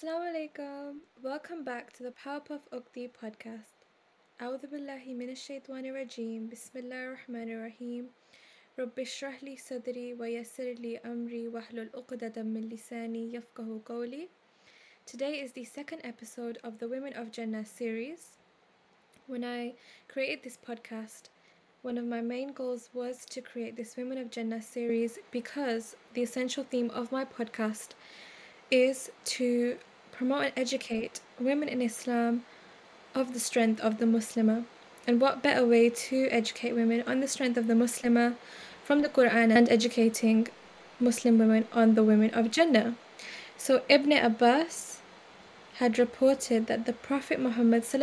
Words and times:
Assalamu 0.00 0.32
alaikum. 0.32 0.94
Welcome 1.22 1.62
back 1.62 1.92
to 1.92 2.02
the 2.02 2.10
Powerpuff 2.12 2.60
Ukhti 2.72 3.10
podcast. 3.12 3.84
أعوذ 4.40 4.66
بالله 4.66 5.04
من 5.14 5.30
الشيطان 5.30 5.84
الرجيم 5.86 6.48
بسم 6.48 6.78
الله 6.78 7.04
الرحمن 7.04 7.52
الرحيم 7.52 8.08
رب 8.78 8.98
اشرح 8.98 9.44
لي 9.44 9.56
صدري 9.56 10.14
ويسر 10.14 10.64
لي 10.64 10.98
أمري 10.98 11.48
واحلل 11.48 11.90
عقدة 11.94 12.42
من 12.42 12.68
لساني 12.68 13.34
يفقه 13.34 13.82
قولي 13.84 14.28
Today 15.04 15.42
is 15.44 15.52
the 15.52 15.64
second 15.64 16.00
episode 16.02 16.58
of 16.64 16.78
the 16.78 16.88
Women 16.88 17.12
of 17.12 17.30
Jannah 17.30 17.66
series. 17.66 18.38
When 19.26 19.44
I 19.44 19.74
created 20.08 20.42
this 20.42 20.56
podcast, 20.56 21.28
one 21.82 21.98
of 21.98 22.06
my 22.06 22.22
main 22.22 22.54
goals 22.54 22.88
was 22.94 23.26
to 23.26 23.42
create 23.42 23.76
this 23.76 23.98
Women 23.98 24.16
of 24.16 24.30
Jannah 24.30 24.62
series 24.62 25.18
because 25.30 25.94
the 26.14 26.22
essential 26.22 26.64
theme 26.64 26.88
of 26.88 27.12
my 27.12 27.26
podcast 27.26 27.88
is 28.70 29.10
to 29.24 29.76
promote 30.20 30.44
and 30.44 30.52
educate 30.54 31.18
women 31.40 31.66
in 31.66 31.80
Islam 31.80 32.44
of 33.14 33.32
the 33.32 33.40
strength 33.40 33.80
of 33.80 33.96
the 33.96 34.04
Muslimah. 34.04 34.64
And 35.06 35.18
what 35.18 35.42
better 35.42 35.64
way 35.64 35.88
to 35.88 36.28
educate 36.30 36.74
women 36.74 37.02
on 37.06 37.20
the 37.20 37.26
strength 37.26 37.56
of 37.56 37.66
the 37.68 37.72
Muslimah 37.72 38.34
from 38.84 39.00
the 39.00 39.08
Quran 39.08 39.50
and 39.50 39.66
educating 39.70 40.48
Muslim 41.00 41.38
women 41.38 41.66
on 41.72 41.94
the 41.94 42.04
women 42.04 42.28
of 42.34 42.50
Jannah? 42.50 42.96
So 43.56 43.80
Ibn 43.88 44.12
Abbas 44.12 44.98
had 45.76 45.98
reported 45.98 46.66
that 46.66 46.84
the 46.84 46.92
Prophet 46.92 47.40
Muhammad 47.40 47.86
said, 47.86 48.02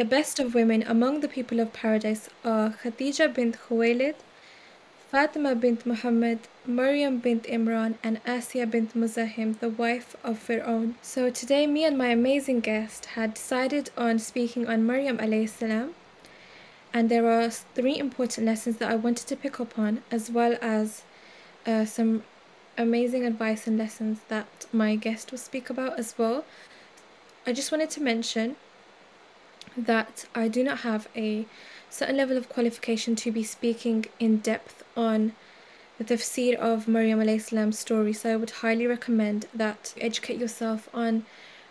The 0.00 0.04
best 0.16 0.40
of 0.40 0.54
women 0.54 0.82
among 0.82 1.20
the 1.20 1.28
people 1.28 1.60
of 1.60 1.72
paradise 1.72 2.28
are 2.44 2.70
Khadija 2.82 3.32
bint 3.32 3.56
Khuwaylid, 3.68 4.16
Fatima 5.12 5.54
bint 5.54 5.86
Muhammad, 5.86 6.40
Maryam 6.68 7.16
bint 7.16 7.44
Imran, 7.44 7.94
and 8.02 8.22
Asiya 8.24 8.70
bint 8.70 8.94
Muzahim, 8.94 9.58
the 9.58 9.70
wife 9.70 10.14
of 10.22 10.38
Fir'aun. 10.38 10.96
So 11.00 11.30
today, 11.30 11.66
me 11.66 11.82
and 11.82 11.96
my 11.96 12.08
amazing 12.08 12.60
guest 12.60 13.06
had 13.16 13.32
decided 13.32 13.88
on 13.96 14.18
speaking 14.18 14.68
on 14.68 14.86
Maryam 14.86 15.16
salam, 15.46 15.94
and 16.92 17.08
there 17.08 17.26
are 17.26 17.48
three 17.48 17.98
important 17.98 18.46
lessons 18.46 18.76
that 18.76 18.90
I 18.90 18.96
wanted 18.96 19.26
to 19.28 19.34
pick 19.34 19.58
up 19.58 19.78
on, 19.78 20.02
as 20.10 20.30
well 20.30 20.58
as 20.60 21.04
uh, 21.66 21.86
some 21.86 22.22
amazing 22.76 23.24
advice 23.24 23.66
and 23.66 23.78
lessons 23.78 24.18
that 24.28 24.66
my 24.70 24.94
guest 24.94 25.30
will 25.30 25.38
speak 25.38 25.70
about 25.70 25.98
as 25.98 26.18
well. 26.18 26.44
I 27.46 27.54
just 27.54 27.72
wanted 27.72 27.88
to 27.92 28.02
mention 28.02 28.56
that 29.74 30.26
I 30.34 30.48
do 30.48 30.62
not 30.62 30.80
have 30.80 31.08
a 31.16 31.46
certain 31.88 32.18
level 32.18 32.36
of 32.36 32.50
qualification 32.50 33.16
to 33.16 33.32
be 33.32 33.42
speaking 33.42 34.04
in 34.20 34.36
depth 34.36 34.84
on 34.94 35.32
the 35.98 36.04
tafsir 36.04 36.54
of 36.54 36.86
Maryam 36.86 37.18
alayhi 37.20 37.40
salam's 37.40 37.78
story. 37.78 38.12
So 38.12 38.32
I 38.32 38.36
would 38.36 38.50
highly 38.62 38.86
recommend 38.86 39.46
that 39.52 39.92
you 39.96 40.02
educate 40.02 40.38
yourself 40.38 40.88
on 40.94 41.26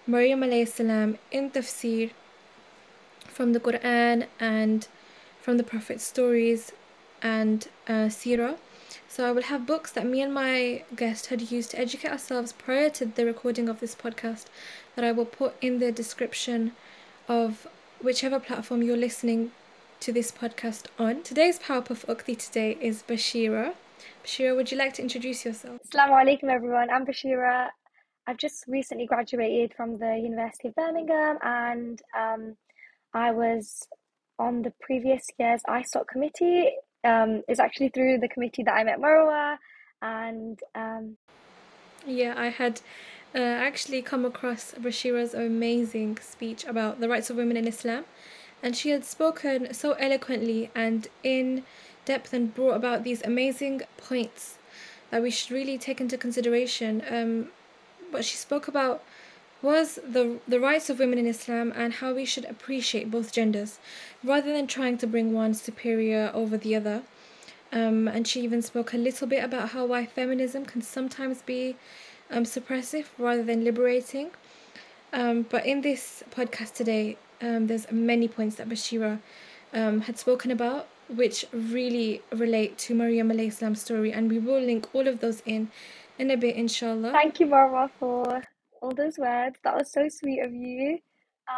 Maryam 0.05 0.41
alayhi 0.41 0.67
salam 0.67 1.17
in 1.31 1.49
tafsir 1.51 2.11
from 3.19 3.53
the 3.53 3.59
Quran 3.59 4.27
and 4.39 4.87
from 5.41 5.57
the 5.57 5.63
Prophet's 5.63 6.03
stories 6.03 6.73
and 7.21 7.67
uh, 7.87 8.09
seerah. 8.09 8.57
So 9.07 9.27
I 9.27 9.31
will 9.31 9.43
have 9.43 9.65
books 9.65 9.91
that 9.93 10.05
me 10.05 10.21
and 10.21 10.33
my 10.33 10.83
guest 10.95 11.27
had 11.27 11.51
used 11.51 11.71
to 11.71 11.79
educate 11.79 12.11
ourselves 12.11 12.51
prior 12.51 12.89
to 12.91 13.05
the 13.05 13.25
recording 13.25 13.69
of 13.69 13.79
this 13.79 13.95
podcast 13.95 14.45
that 14.95 15.05
I 15.05 15.11
will 15.11 15.25
put 15.25 15.55
in 15.61 15.79
the 15.79 15.91
description 15.91 16.73
of 17.27 17.67
whichever 18.01 18.39
platform 18.39 18.83
you're 18.83 18.97
listening 18.97 19.51
to 20.01 20.11
this 20.11 20.31
podcast 20.31 20.85
on. 20.99 21.23
Today's 21.23 21.59
Powerpuff 21.59 22.05
Ukhti 22.05 22.37
today 22.37 22.77
is 22.81 23.03
Bashira. 23.07 23.73
Bashira, 24.23 24.55
would 24.55 24.71
you 24.71 24.77
like 24.77 24.93
to 24.93 25.01
introduce 25.01 25.45
yourself? 25.45 25.79
Assalamu 25.87 26.23
alaikum 26.23 26.49
everyone, 26.49 26.89
I'm 26.89 27.05
Bashira. 27.05 27.69
I've 28.27 28.37
just 28.37 28.65
recently 28.67 29.05
graduated 29.05 29.73
from 29.75 29.97
the 29.97 30.17
University 30.17 30.67
of 30.67 30.75
Birmingham 30.75 31.37
and 31.41 32.01
um, 32.17 32.57
I 33.13 33.31
was 33.31 33.87
on 34.37 34.61
the 34.61 34.73
previous 34.81 35.25
year's 35.39 35.61
ISOC 35.67 36.07
committee. 36.07 36.71
Um, 37.03 37.43
it's 37.47 37.59
actually 37.59 37.89
through 37.89 38.19
the 38.19 38.27
committee 38.27 38.63
that 38.63 38.73
I 38.73 38.83
met 38.83 38.99
Marwa 38.99 39.57
and 40.01 40.59
um, 40.75 41.17
yeah, 42.05 42.33
I 42.37 42.47
had 42.47 42.81
uh, 43.33 43.39
actually 43.39 44.01
come 44.01 44.25
across 44.25 44.73
Bashira's 44.73 45.33
amazing 45.33 46.17
speech 46.21 46.65
about 46.65 46.99
the 46.99 47.07
rights 47.07 47.29
of 47.29 47.37
women 47.37 47.55
in 47.55 47.67
Islam 47.67 48.05
and 48.61 48.75
she 48.75 48.89
had 48.89 49.05
spoken 49.05 49.73
so 49.73 49.93
eloquently 49.93 50.69
and 50.75 51.07
in 51.23 51.63
depth 52.13 52.31
and 52.37 52.55
brought 52.57 52.77
about 52.81 53.03
these 53.03 53.21
amazing 53.31 53.75
points 54.07 54.57
that 55.09 55.21
we 55.21 55.31
should 55.35 55.51
really 55.59 55.77
take 55.77 55.99
into 56.03 56.17
consideration. 56.25 56.91
Um, 57.17 57.31
what 58.11 58.23
she 58.25 58.37
spoke 58.47 58.67
about 58.73 58.97
was 59.61 59.87
the 60.15 60.23
the 60.53 60.59
rights 60.69 60.89
of 60.89 60.99
women 61.03 61.19
in 61.23 61.27
Islam 61.35 61.67
and 61.81 61.89
how 62.01 62.09
we 62.19 62.25
should 62.31 62.47
appreciate 62.53 63.11
both 63.17 63.29
genders, 63.37 63.71
rather 64.31 64.51
than 64.55 64.67
trying 64.67 64.97
to 64.99 65.07
bring 65.13 65.27
one 65.43 65.53
superior 65.53 66.31
over 66.41 66.57
the 66.57 66.73
other. 66.79 66.97
Um, 67.79 68.07
and 68.07 68.27
she 68.29 68.39
even 68.47 68.61
spoke 68.61 68.89
a 68.93 68.97
little 69.07 69.27
bit 69.33 69.43
about 69.43 69.65
how 69.73 69.83
why 69.91 70.01
feminism 70.05 70.61
can 70.71 70.81
sometimes 70.81 71.41
be 71.41 71.75
um, 72.33 72.43
suppressive 72.55 73.05
rather 73.17 73.43
than 73.49 73.63
liberating. 73.69 74.27
Um, 75.11 75.45
but 75.53 75.65
in 75.65 75.81
this 75.81 76.23
podcast 76.37 76.71
today, 76.81 77.17
um, 77.45 77.67
there's 77.67 77.91
many 77.91 78.27
points 78.37 78.55
that 78.57 78.69
Bashira 78.69 79.19
um, 79.73 80.01
had 80.07 80.17
spoken 80.17 80.51
about 80.51 80.87
which 81.09 81.45
really 81.51 82.21
relate 82.31 82.77
to 82.77 82.95
Maryam 82.95 83.29
alayhi 83.29 83.77
story 83.77 84.11
and 84.11 84.29
we 84.29 84.39
will 84.39 84.59
link 84.59 84.87
all 84.93 85.07
of 85.07 85.19
those 85.19 85.41
in 85.45 85.69
in 86.19 86.31
a 86.31 86.37
bit 86.37 86.55
inshallah. 86.55 87.11
Thank 87.11 87.39
you 87.39 87.47
Marwa 87.47 87.89
for 87.99 88.41
all 88.81 88.93
those 88.93 89.17
words. 89.17 89.57
That 89.63 89.75
was 89.75 89.91
so 89.91 90.09
sweet 90.09 90.41
of 90.41 90.53
you. 90.53 90.99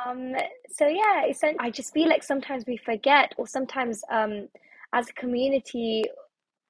Um, 0.06 0.36
so 0.70 0.88
yeah, 0.88 1.26
I 1.60 1.72
just 1.72 1.94
feel 1.94 2.08
like 2.08 2.24
sometimes 2.24 2.66
we 2.68 2.78
forget 2.78 3.34
or 3.38 3.48
sometimes 3.48 4.04
um, 4.12 4.48
as 4.94 5.10
a 5.10 5.14
community 5.14 6.04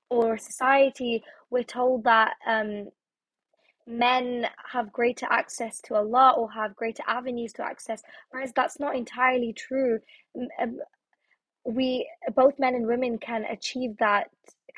or 0.09 0.37
society 0.37 1.23
we're 1.49 1.63
told 1.63 2.03
that 2.03 2.33
um, 2.45 2.89
men 3.87 4.45
have 4.71 4.93
greater 4.93 5.25
access 5.29 5.81
to 5.81 5.95
Allah 5.95 6.35
or 6.37 6.51
have 6.51 6.75
greater 6.75 7.03
avenues 7.07 7.51
to 7.53 7.63
access, 7.63 8.01
whereas 8.29 8.51
that's 8.55 8.79
not 8.79 8.95
entirely 8.95 9.53
true. 9.53 9.99
We 11.65 12.09
both 12.35 12.57
men 12.59 12.75
and 12.75 12.87
women 12.87 13.17
can 13.17 13.45
achieve 13.45 13.97
that 13.97 14.29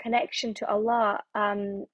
connection 0.01 0.53
to 0.55 0.69
Allah. 0.69 1.21
Um, 1.35 1.85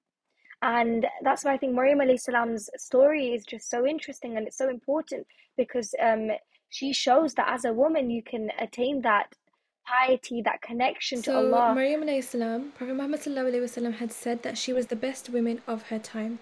and 0.62 1.06
that's 1.22 1.44
why 1.44 1.52
I 1.52 1.58
think 1.58 1.74
Maryam 1.74 1.98
alayhi 1.98 2.20
salam's 2.20 2.68
story 2.76 3.34
is 3.34 3.44
just 3.44 3.70
so 3.70 3.86
interesting 3.86 4.36
and 4.36 4.46
it's 4.46 4.58
so 4.58 4.68
important 4.68 5.26
because 5.56 5.94
um, 6.02 6.30
she 6.70 6.92
shows 6.92 7.34
that 7.34 7.48
as 7.48 7.64
a 7.64 7.72
woman 7.72 8.10
you 8.10 8.22
can 8.22 8.50
attain 8.58 9.02
that 9.02 9.34
piety, 9.86 10.42
that 10.42 10.60
connection 10.60 11.22
so, 11.22 11.32
to 11.32 11.38
Allah. 11.38 11.74
Maryam 11.74 12.02
alayhi 12.02 12.24
salam, 12.24 12.72
Prophet 12.76 12.94
Muhammad 12.94 13.94
had 13.94 14.12
said 14.12 14.42
that 14.42 14.58
she 14.58 14.72
was 14.72 14.86
the 14.88 14.96
best 14.96 15.30
woman 15.30 15.62
of 15.66 15.84
her 15.84 15.98
time. 15.98 16.40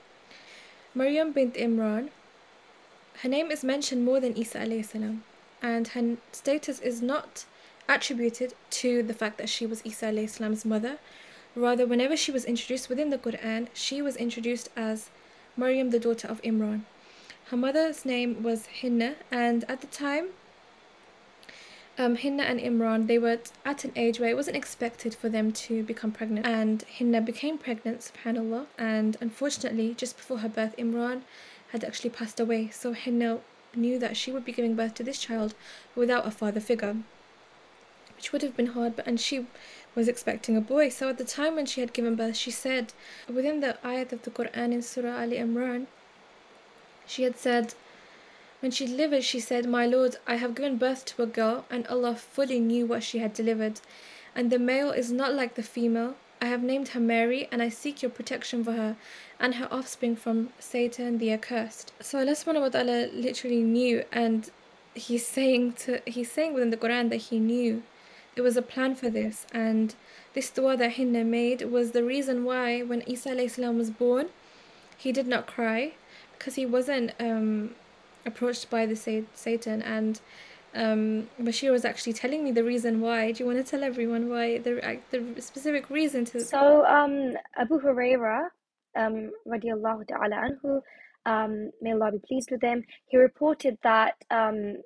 Maryam 0.94 1.32
bint 1.32 1.54
Imran, 1.54 2.08
her 3.22 3.28
name 3.28 3.50
is 3.50 3.62
mentioned 3.62 4.04
more 4.04 4.18
than 4.18 4.36
Isa 4.36 4.58
alayhi 4.58 4.84
salam, 4.84 5.24
and 5.62 5.88
her 5.88 6.16
status 6.32 6.80
is 6.80 7.02
not 7.02 7.44
attributed 7.88 8.54
to 8.70 9.02
the 9.02 9.14
fact 9.14 9.38
that 9.38 9.48
she 9.48 9.66
was 9.66 9.82
Isa 9.84 10.12
salam's 10.28 10.64
mother. 10.64 10.98
Rather, 11.54 11.86
whenever 11.86 12.16
she 12.16 12.30
was 12.30 12.44
introduced 12.44 12.88
within 12.88 13.10
the 13.10 13.18
Quran, 13.18 13.68
she 13.72 14.02
was 14.02 14.16
introduced 14.16 14.68
as 14.76 15.10
Maryam, 15.56 15.90
the 15.90 15.98
daughter 15.98 16.28
of 16.28 16.42
Imran. 16.42 16.82
Her 17.46 17.56
mother's 17.56 18.04
name 18.04 18.42
was 18.42 18.66
Hinna, 18.66 19.14
and 19.30 19.64
at 19.68 19.80
the 19.80 19.86
time, 19.86 20.28
um, 21.98 22.16
Hinna 22.16 22.42
and 22.42 22.60
Imran, 22.60 23.06
they 23.06 23.18
were 23.18 23.38
at 23.64 23.84
an 23.84 23.92
age 23.96 24.20
where 24.20 24.28
it 24.28 24.36
wasn't 24.36 24.56
expected 24.56 25.14
for 25.14 25.30
them 25.30 25.50
to 25.52 25.82
become 25.82 26.12
pregnant. 26.12 26.44
And 26.46 26.82
Hinna 26.82 27.22
became 27.22 27.56
pregnant, 27.56 28.00
subhanAllah. 28.00 28.66
And 28.76 29.16
unfortunately, 29.20 29.94
just 29.94 30.16
before 30.16 30.38
her 30.38 30.48
birth, 30.48 30.76
Imran 30.76 31.22
had 31.72 31.84
actually 31.84 32.10
passed 32.10 32.38
away. 32.38 32.68
So 32.68 32.92
Hinna 32.92 33.40
knew 33.74 33.98
that 33.98 34.16
she 34.16 34.30
would 34.30 34.44
be 34.44 34.52
giving 34.52 34.74
birth 34.74 34.94
to 34.94 35.02
this 35.02 35.18
child 35.18 35.54
without 35.94 36.26
a 36.26 36.30
father 36.30 36.60
figure, 36.60 36.96
which 38.16 38.32
would 38.32 38.42
have 38.42 38.56
been 38.56 38.68
hard. 38.68 38.96
But 38.96 39.06
and 39.06 39.20
she 39.20 39.46
was 39.94 40.08
expecting 40.08 40.56
a 40.56 40.60
boy. 40.60 40.88
So 40.88 41.08
at 41.08 41.18
the 41.18 41.24
time 41.24 41.54
when 41.54 41.66
she 41.66 41.80
had 41.80 41.92
given 41.92 42.16
birth, 42.16 42.36
she 42.36 42.50
said 42.50 42.92
within 43.28 43.60
the 43.60 43.78
ayat 43.84 44.12
of 44.12 44.22
the 44.22 44.30
Quran 44.30 44.72
in 44.72 44.82
Surah 44.82 45.20
Ali 45.20 45.36
Imran, 45.36 45.86
she 47.06 47.22
had 47.22 47.36
said, 47.36 47.74
when 48.60 48.72
she 48.72 48.86
delivered, 48.86 49.22
she 49.22 49.38
said, 49.38 49.66
My 49.66 49.86
Lord, 49.86 50.16
I 50.26 50.36
have 50.36 50.54
given 50.54 50.76
birth 50.76 51.04
to 51.04 51.22
a 51.22 51.26
girl, 51.26 51.66
and 51.70 51.86
Allah 51.88 52.16
fully 52.16 52.58
knew 52.58 52.86
what 52.86 53.02
she 53.02 53.18
had 53.18 53.32
delivered. 53.34 53.80
And 54.34 54.50
the 54.50 54.58
male 54.58 54.90
is 54.90 55.12
not 55.12 55.34
like 55.34 55.54
the 55.54 55.62
female. 55.62 56.16
I 56.40 56.46
have 56.46 56.62
named 56.62 56.88
her 56.88 57.00
Mary, 57.00 57.48
and 57.52 57.62
I 57.62 57.68
seek 57.68 58.02
your 58.02 58.10
protection 58.10 58.64
for 58.64 58.72
her 58.72 58.96
and 59.38 59.56
her 59.56 59.68
offspring 59.70 60.16
from 60.16 60.50
Satan 60.58 61.18
the 61.18 61.32
accursed. 61.32 61.92
So 62.00 62.18
Allah 62.18 62.32
subhanahu 62.32 62.62
wa 62.62 62.68
ta'ala 62.68 63.08
literally 63.12 63.62
knew 63.62 64.04
and 64.12 64.50
he's 64.94 65.26
saying 65.26 65.72
to 65.72 66.00
he's 66.06 66.32
saying 66.32 66.54
within 66.54 66.70
the 66.70 66.76
Quran 66.76 67.10
that 67.10 67.28
he 67.28 67.38
knew 67.38 67.82
it 68.36 68.42
was 68.42 68.56
a 68.56 68.62
plan 68.62 68.94
for 68.94 69.10
this 69.10 69.46
and 69.52 69.94
this 70.34 70.50
dua 70.50 70.76
that 70.76 70.92
Hinna 70.92 71.24
made 71.24 71.62
was 71.62 71.92
the 71.92 72.04
reason 72.04 72.44
why 72.44 72.82
when 72.82 73.02
Isa 73.06 73.34
was 73.72 73.90
born 73.90 74.28
he 74.96 75.10
did 75.12 75.26
not 75.26 75.46
cry 75.46 75.92
because 76.38 76.54
he 76.54 76.66
wasn't 76.66 77.12
um, 77.18 77.74
approached 78.24 78.70
by 78.70 78.86
the 78.86 78.96
Satan 78.96 79.82
and 79.82 80.20
um, 80.74 81.28
Bashir 81.40 81.72
was 81.72 81.84
actually 81.84 82.12
telling 82.12 82.44
me 82.44 82.52
the 82.52 82.62
reason 82.62 83.00
why. 83.00 83.32
Do 83.32 83.42
you 83.42 83.46
want 83.46 83.64
to 83.64 83.70
tell 83.70 83.82
everyone 83.82 84.28
why 84.28 84.58
the 84.58 85.00
the 85.10 85.40
specific 85.40 85.88
reason 85.88 86.26
to? 86.26 86.44
So 86.44 86.84
um, 86.84 87.32
Abu 87.56 87.80
Huraira, 87.80 88.48
um, 88.94 89.30
radiallahu 89.48 90.06
ta'ala 90.06 90.36
anhu, 90.48 90.82
um, 91.24 91.70
may 91.80 91.92
Allah 91.92 92.12
be 92.12 92.18
pleased 92.18 92.50
with 92.50 92.62
him. 92.62 92.84
He 93.06 93.16
reported 93.16 93.78
that 93.82 94.16
um, 94.30 94.76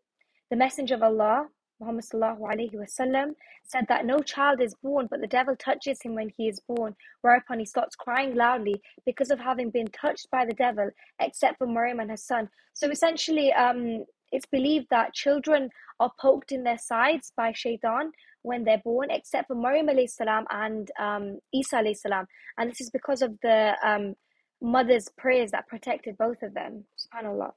the 0.50 0.56
Messenger 0.56 0.94
of 0.94 1.02
Allah, 1.02 1.48
Muhammad 1.80 2.04
wasallam, 2.12 3.34
said 3.64 3.86
that 3.88 4.04
no 4.04 4.18
child 4.20 4.60
is 4.60 4.74
born, 4.82 5.08
but 5.10 5.20
the 5.20 5.26
devil 5.26 5.56
touches 5.56 6.00
him 6.02 6.14
when 6.14 6.30
he 6.36 6.48
is 6.48 6.60
born, 6.68 6.94
whereupon 7.22 7.58
he 7.58 7.64
starts 7.64 7.96
crying 7.96 8.34
loudly 8.34 8.80
because 9.06 9.30
of 9.30 9.38
having 9.38 9.70
been 9.70 9.86
touched 9.88 10.30
by 10.30 10.44
the 10.44 10.54
devil, 10.54 10.90
except 11.20 11.58
for 11.58 11.66
Maryam 11.66 12.00
and 12.00 12.10
her 12.10 12.16
son. 12.16 12.48
So 12.74 12.90
essentially, 12.90 13.52
um, 13.52 14.04
it's 14.32 14.46
believed 14.46 14.86
that 14.90 15.14
children 15.14 15.70
are 15.98 16.12
poked 16.20 16.52
in 16.52 16.62
their 16.64 16.78
sides 16.78 17.32
by 17.36 17.52
shaitan 17.52 18.12
when 18.42 18.64
they're 18.64 18.82
born, 18.84 19.10
except 19.10 19.48
for 19.48 19.54
Maryam 19.54 19.88
salam 20.06 20.46
and 20.50 20.90
um, 20.98 21.38
Isa 21.54 21.82
salam. 21.94 22.26
And 22.58 22.70
this 22.70 22.80
is 22.80 22.90
because 22.90 23.22
of 23.22 23.36
the 23.42 23.74
um, 23.84 24.14
mother's 24.62 25.08
prayers 25.18 25.50
that 25.50 25.68
protected 25.68 26.16
both 26.16 26.42
of 26.42 26.54
them. 26.54 26.84
SubhanAllah. 26.98 27.52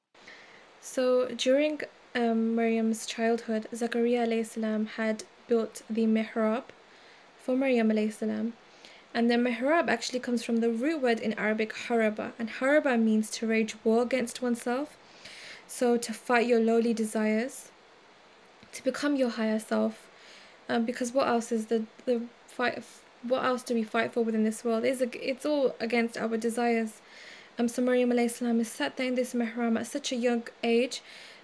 So 0.81 1.27
during 1.37 1.81
um, 2.15 2.55
Maryam's 2.55 3.05
childhood, 3.05 3.67
Zakaria 3.73 4.45
salam 4.45 4.85
had 4.85 5.23
built 5.47 5.81
the 5.89 6.05
mihrab 6.05 6.63
for 7.39 7.55
Maryam 7.55 7.89
salam. 8.11 8.53
And 9.13 9.29
the 9.29 9.35
mihrab 9.35 9.89
actually 9.89 10.19
comes 10.19 10.43
from 10.43 10.57
the 10.57 10.69
root 10.69 11.01
word 11.01 11.19
in 11.19 11.33
Arabic 11.33 11.73
haraba, 11.87 12.33
and 12.39 12.49
haraba 12.49 12.99
means 12.99 13.29
to 13.31 13.47
wage 13.47 13.75
war 13.83 14.01
against 14.01 14.41
oneself. 14.41 14.97
So, 15.67 15.97
to 15.97 16.13
fight 16.13 16.47
your 16.47 16.59
lowly 16.59 16.93
desires, 16.93 17.69
to 18.73 18.83
become 18.83 19.15
your 19.15 19.29
higher 19.29 19.59
self. 19.59 20.09
Um, 20.69 20.85
because 20.85 21.11
what 21.11 21.27
else 21.27 21.51
is 21.51 21.67
the, 21.67 21.83
the 22.05 22.23
fight? 22.47 22.83
What 23.21 23.43
else 23.43 23.63
do 23.63 23.73
we 23.73 23.83
fight 23.83 24.13
for 24.13 24.23
within 24.23 24.43
this 24.43 24.63
world? 24.63 24.83
It's, 24.83 25.01
it's 25.01 25.45
all 25.45 25.75
against 25.79 26.17
our 26.17 26.37
desires. 26.37 27.01
Um, 27.57 27.67
so 27.67 27.81
Maryam 27.81 28.11
salam 28.29 28.59
is 28.59 28.71
sat 28.71 28.97
there 28.97 29.07
in 29.07 29.15
this 29.15 29.33
mihrab 29.33 29.79
at 29.79 29.87
such 29.87 30.11
a 30.11 30.15
young 30.15 30.43
age, 30.63 31.01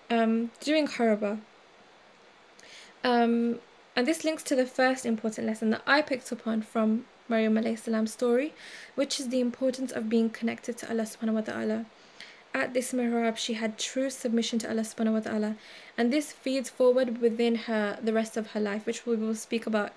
um, 0.10 0.52
doing 0.60 0.88
haraba. 0.88 1.40
Um, 3.04 3.60
and 3.96 4.08
this 4.08 4.24
links 4.24 4.44
to 4.44 4.56
the 4.56 4.66
first 4.66 5.06
important 5.06 5.48
lesson 5.48 5.70
that 5.72 5.82
I 5.88 6.02
picked 6.02 6.32
up 6.32 6.46
on 6.48 6.62
from 6.62 7.06
Maryam 7.28 7.56
salam's 7.78 8.14
story, 8.14 8.54
which 8.96 9.20
is 9.20 9.30
the 9.30 9.40
importance 9.40 9.92
of 9.92 10.10
being 10.10 10.30
connected 10.30 10.78
to 10.78 10.90
Allah 10.90 11.04
subhanahu 11.04 11.34
wa 11.34 11.42
ta'ala. 11.42 11.86
At 12.54 12.74
this 12.74 12.94
mihrab, 12.94 13.38
she 13.38 13.54
had 13.54 13.78
true 13.78 14.10
submission 14.10 14.58
to 14.60 14.70
Allah 14.70 14.82
subhanahu 14.82 15.14
wa 15.14 15.20
ta'ala, 15.20 15.56
and 15.98 16.12
this 16.12 16.32
feeds 16.32 16.70
forward 16.70 17.22
within 17.22 17.56
her 17.70 18.00
the 18.02 18.12
rest 18.12 18.38
of 18.38 18.52
her 18.52 18.60
life, 18.60 18.86
which 18.88 19.06
we 19.06 19.16
will 19.16 19.36
speak 19.36 19.68
about 19.68 19.92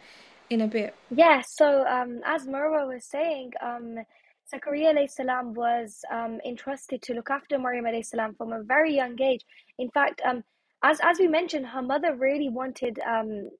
in 0.51 0.61
a 0.61 0.67
bit. 0.67 0.95
Yeah, 1.11 1.41
so 1.41 1.87
um, 1.87 2.21
as 2.27 2.47
Marwa 2.47 2.87
was 2.87 3.05
saying, 3.05 3.53
um, 3.63 4.05
Zakaria 4.53 5.09
salam 5.11 5.55
was 5.55 6.01
um, 6.11 6.41
entrusted 6.45 7.03
to 7.03 7.15
look 7.15 7.31
after 7.31 7.59
Maryam 7.59 7.87
salam 8.03 8.35
from 8.35 8.53
a 8.53 8.63
very 8.63 8.95
young 8.95 9.21
age. 9.21 9.45
In 9.79 9.91
fact, 9.91 10.21
um, 10.25 10.43
as 10.83 10.99
as 11.03 11.19
we 11.19 11.29
mentioned, 11.29 11.67
her 11.67 11.83
mother 11.83 12.15
really 12.15 12.49
wanted 12.49 12.99
um, 13.07 13.51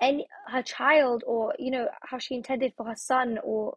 any 0.00 0.26
her 0.48 0.62
child, 0.62 1.24
or 1.26 1.54
you 1.58 1.70
know 1.70 1.88
how 2.02 2.18
she 2.18 2.34
intended 2.34 2.72
for 2.76 2.86
her 2.86 2.96
son 2.96 3.38
or 3.42 3.76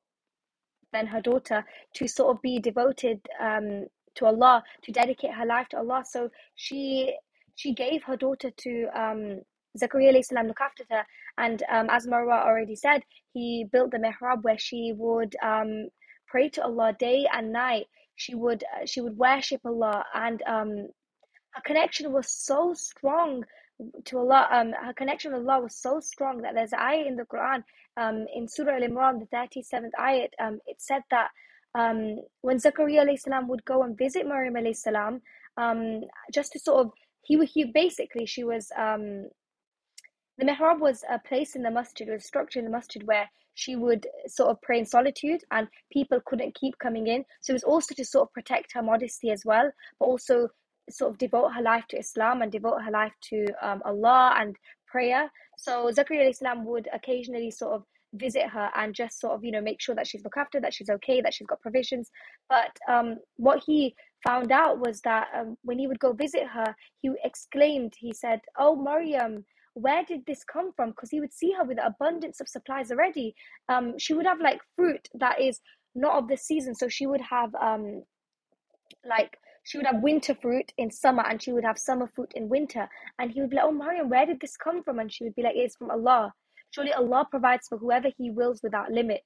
then 0.91 1.07
her 1.07 1.21
daughter 1.21 1.63
to 1.93 2.07
sort 2.07 2.35
of 2.35 2.41
be 2.41 2.59
devoted 2.59 3.19
um, 3.39 3.85
to 4.15 4.25
Allah, 4.25 4.63
to 4.83 4.91
dedicate 4.91 5.33
her 5.33 5.45
life 5.45 5.67
to 5.69 5.77
Allah. 5.77 6.03
So 6.09 6.29
she 6.55 7.15
she 7.55 7.73
gave 7.73 8.03
her 8.03 8.17
daughter 8.17 8.51
to 8.51 8.88
um, 8.93 9.41
Zakaria 9.77 10.23
salam 10.23 10.47
look 10.47 10.61
after 10.61 10.83
her, 10.91 11.03
and 11.38 11.63
um, 11.71 11.89
as 11.89 12.07
Marwa 12.07 12.45
already 12.45 12.75
said, 12.75 13.03
he 13.33 13.65
built 13.71 13.91
the 13.91 13.97
mihrab 13.97 14.43
where 14.43 14.57
she 14.57 14.93
would 14.95 15.35
um, 15.43 15.88
pray 16.35 16.49
to 16.49 16.63
Allah 16.63 16.91
day 16.99 17.25
and 17.33 17.53
night. 17.53 17.85
She 18.17 18.35
would 18.35 18.61
uh, 18.73 18.85
she 18.85 18.99
would 19.03 19.17
worship 19.17 19.61
Allah, 19.65 20.03
and 20.13 20.43
um, 20.55 20.71
her 21.55 21.63
connection 21.69 22.11
was 22.11 22.27
so 22.29 22.73
strong 22.73 23.45
to 24.07 24.17
Allah. 24.17 24.43
Um, 24.51 24.73
her 24.85 24.93
connection 24.93 25.31
with 25.31 25.47
Allah 25.47 25.61
was 25.63 25.75
so 25.87 26.01
strong 26.01 26.41
that 26.41 26.53
there's 26.55 26.73
an 26.73 26.79
ayah 26.79 27.05
in 27.05 27.15
the 27.15 27.27
Quran, 27.33 27.63
um, 28.01 28.25
in 28.37 28.49
Surah 28.49 28.75
Al 28.75 28.87
Imran, 28.89 29.19
the 29.21 29.29
thirty 29.37 29.61
seventh 29.61 29.93
ayat. 30.09 30.31
Um, 30.45 30.59
it 30.71 30.77
said 30.89 31.03
that 31.11 31.29
um, 31.81 31.99
when 32.41 32.57
Zakaria 32.57 33.03
salam 33.17 33.47
would 33.47 33.63
go 33.63 33.83
and 33.83 33.97
visit 33.97 34.27
Maryam 34.27 34.57
salam, 34.73 35.21
um, 35.55 36.01
just 36.33 36.51
to 36.53 36.59
sort 36.59 36.85
of 36.85 36.91
he 37.21 37.33
he 37.45 37.63
basically 37.83 38.25
she 38.25 38.43
was 38.43 38.71
um, 38.77 39.29
the 40.38 40.45
mihrab 40.49 40.79
was 40.79 41.03
a 41.09 41.17
place 41.29 41.55
in 41.55 41.63
the 41.63 41.71
masjid, 41.71 42.09
a 42.09 42.19
structure 42.19 42.59
in 42.59 42.65
the 42.65 42.77
masjid 42.79 43.03
where 43.03 43.29
she 43.55 43.75
would 43.75 44.05
sort 44.27 44.49
of 44.51 44.61
pray 44.61 44.79
in 44.79 44.85
solitude 44.85 45.41
and 45.51 45.67
people 45.91 46.19
couldn't 46.25 46.55
keep 46.55 46.77
coming 46.77 47.07
in. 47.07 47.25
So 47.41 47.51
it 47.51 47.55
was 47.55 47.63
also 47.63 47.95
to 47.95 48.05
sort 48.05 48.29
of 48.29 48.33
protect 48.33 48.73
her 48.73 48.83
modesty 48.83 49.31
as 49.31 49.43
well, 49.43 49.71
but 49.99 50.05
also 50.05 50.49
sort 50.89 51.11
of 51.11 51.17
devote 51.17 51.49
her 51.49 51.61
life 51.61 51.85
to 51.89 51.97
Islam 51.97 52.41
and 52.41 52.51
devote 52.51 52.81
her 52.83 52.91
life 52.91 53.13
to 53.29 53.45
um, 53.61 53.81
Allah 53.85 54.35
and 54.37 54.55
prayer. 54.87 55.31
So 55.57 55.89
Zakaria 55.89 56.35
salam 56.35 56.65
would 56.65 56.87
occasionally 56.93 57.49
sort 57.49 57.73
of 57.73 57.83
visit 58.13 58.47
her 58.47 58.69
and 58.75 58.93
just 58.93 59.19
sort 59.19 59.33
of 59.33 59.43
you 59.43 59.51
know 59.51 59.61
make 59.61 59.81
sure 59.81 59.95
that 59.95 60.07
she's 60.07 60.23
looked 60.23 60.37
after 60.37 60.61
that 60.61 60.73
she's 60.73 60.89
okay 60.89 61.19
that 61.19 61.33
she's 61.33 61.47
got 61.47 61.59
provisions 61.59 62.09
but 62.47 62.71
um 62.87 63.17
what 63.35 63.61
he 63.65 63.93
found 64.25 64.53
out 64.53 64.79
was 64.79 65.01
that 65.01 65.27
um, 65.37 65.57
when 65.63 65.77
he 65.77 65.87
would 65.87 65.99
go 65.99 66.13
visit 66.13 66.43
her 66.47 66.75
he 67.01 67.11
exclaimed 67.25 67.93
he 67.97 68.13
said 68.13 68.39
oh 68.57 68.75
maryam 68.75 69.43
where 69.75 70.04
did 70.04 70.25
this 70.25 70.44
come 70.44 70.72
from? 70.75 70.89
Because 70.89 71.12
he 71.12 71.19
would 71.19 71.33
see 71.33 71.51
her 71.54 71.63
with 71.63 71.77
abundance 71.83 72.42
of 72.42 72.50
supplies 72.50 72.92
already. 72.92 73.36
Um 73.69 73.98
she 74.00 74.13
would 74.13 74.25
have 74.25 74.42
like 74.42 74.60
fruit 74.75 75.07
that 75.13 75.39
is 75.39 75.62
not 75.94 76.16
of 76.18 76.27
the 76.27 76.38
season. 76.38 76.75
So 76.75 76.89
she 76.89 77.07
would 77.07 77.22
have 77.22 77.54
um 77.56 78.04
like 79.07 79.38
she 79.63 79.77
would 79.77 79.88
have 79.88 80.01
winter 80.01 80.36
fruit 80.36 80.72
in 80.77 80.92
summer 80.92 81.24
and 81.27 81.42
she 81.42 81.51
would 81.51 81.63
have 81.63 81.77
summer 81.77 82.07
fruit 82.07 82.31
in 82.36 82.50
winter. 82.50 82.88
And 83.19 83.31
he 83.31 83.42
would 83.42 83.50
be 83.51 83.57
like 83.57 83.66
oh 83.66 83.72
maryam 83.72 84.10
where 84.10 84.25
did 84.25 84.39
this 84.39 84.57
come 84.57 84.83
from? 84.83 85.00
And 85.00 85.13
she 85.13 85.24
would 85.24 85.36
be 85.36 85.44
like 85.44 85.56
it's 85.56 85.75
from 85.75 85.92
allah. 85.92 86.33
Surely 86.75 86.92
Allah 86.92 87.25
provides 87.31 87.69
for 87.69 87.77
whoever 87.77 88.10
He 88.18 88.31
wills 88.31 88.62
without 88.62 88.92
limit. 88.92 89.24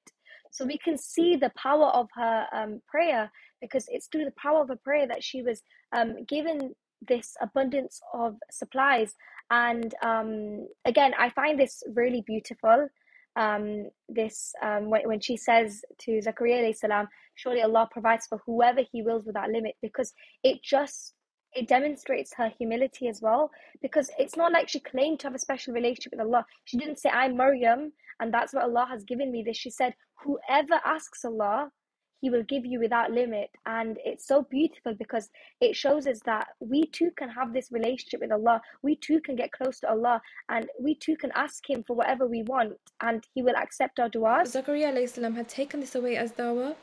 So 0.51 0.65
we 0.65 0.77
can 0.77 0.97
see 0.97 1.35
the 1.35 1.51
power 1.57 1.87
of 1.87 2.07
her 2.13 2.45
um, 2.53 2.81
prayer 2.87 3.31
because 3.59 3.85
it's 3.89 4.07
through 4.07 4.25
the 4.25 4.33
power 4.41 4.61
of 4.61 4.69
her 4.69 4.79
prayer 4.83 5.07
that 5.07 5.23
she 5.23 5.41
was 5.41 5.63
um, 5.91 6.23
given 6.27 6.75
this 7.07 7.35
abundance 7.41 7.99
of 8.13 8.35
supplies. 8.51 9.15
And 9.51 9.93
um, 10.03 10.67
again, 10.85 11.13
I 11.17 11.29
find 11.29 11.59
this 11.59 11.83
really 11.93 12.23
beautiful. 12.25 12.89
Um, 13.35 13.89
this 14.09 14.53
um, 14.61 14.89
when, 14.89 15.07
when 15.07 15.19
she 15.21 15.37
says 15.37 15.81
to 15.99 16.19
Zakaria 16.19 16.75
salam, 16.75 17.07
surely 17.35 17.61
Allah 17.61 17.87
provides 17.89 18.27
for 18.27 18.39
whoever 18.45 18.81
He 18.91 19.01
wills 19.01 19.25
without 19.25 19.49
limit, 19.49 19.75
because 19.81 20.13
it 20.43 20.61
just 20.63 21.13
it 21.53 21.67
demonstrates 21.67 22.33
her 22.35 22.51
humility 22.57 23.07
as 23.07 23.21
well 23.21 23.49
because 23.81 24.11
it's 24.19 24.37
not 24.37 24.51
like 24.51 24.69
she 24.69 24.79
claimed 24.79 25.19
to 25.19 25.27
have 25.27 25.35
a 25.35 25.39
special 25.39 25.73
relationship 25.73 26.13
with 26.13 26.21
Allah. 26.21 26.45
She 26.65 26.77
didn't 26.77 26.99
say, 26.99 27.09
I'm 27.09 27.35
Maryam 27.35 27.91
and 28.19 28.33
that's 28.33 28.53
what 28.53 28.63
Allah 28.63 28.87
has 28.89 29.03
given 29.03 29.31
me 29.31 29.43
this. 29.43 29.57
She 29.57 29.69
said, 29.69 29.93
Whoever 30.23 30.79
asks 30.85 31.23
Allah, 31.25 31.71
He 32.21 32.29
will 32.29 32.43
give 32.43 32.65
you 32.65 32.79
without 32.79 33.11
limit. 33.11 33.49
And 33.65 33.97
it's 34.03 34.27
so 34.27 34.43
beautiful 34.43 34.93
because 34.93 35.29
it 35.61 35.75
shows 35.75 36.07
us 36.07 36.19
that 36.25 36.47
we 36.59 36.85
too 36.87 37.11
can 37.17 37.29
have 37.29 37.53
this 37.53 37.71
relationship 37.71 38.21
with 38.21 38.31
Allah. 38.31 38.61
We 38.81 38.95
too 38.95 39.21
can 39.21 39.35
get 39.35 39.51
close 39.51 39.79
to 39.81 39.89
Allah 39.89 40.21
and 40.49 40.67
we 40.79 40.95
too 40.95 41.15
can 41.15 41.31
ask 41.35 41.69
Him 41.69 41.83
for 41.85 41.95
whatever 41.95 42.27
we 42.27 42.43
want 42.43 42.73
and 43.01 43.25
He 43.33 43.41
will 43.41 43.55
accept 43.55 43.99
our 43.99 44.09
du'as. 44.09 44.53
Zakaria 44.55 45.35
had 45.35 45.49
taken 45.49 45.79
this 45.79 45.95
away 45.95 46.17
as 46.17 46.33
dawah 46.33 46.75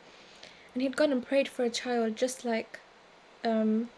and 0.76 0.82
he'd 0.82 0.94
gone 0.94 1.10
and 1.10 1.26
prayed 1.26 1.48
for 1.48 1.64
a 1.64 1.70
child 1.70 2.16
just 2.16 2.44
like 2.44 2.80
um, 3.44 3.88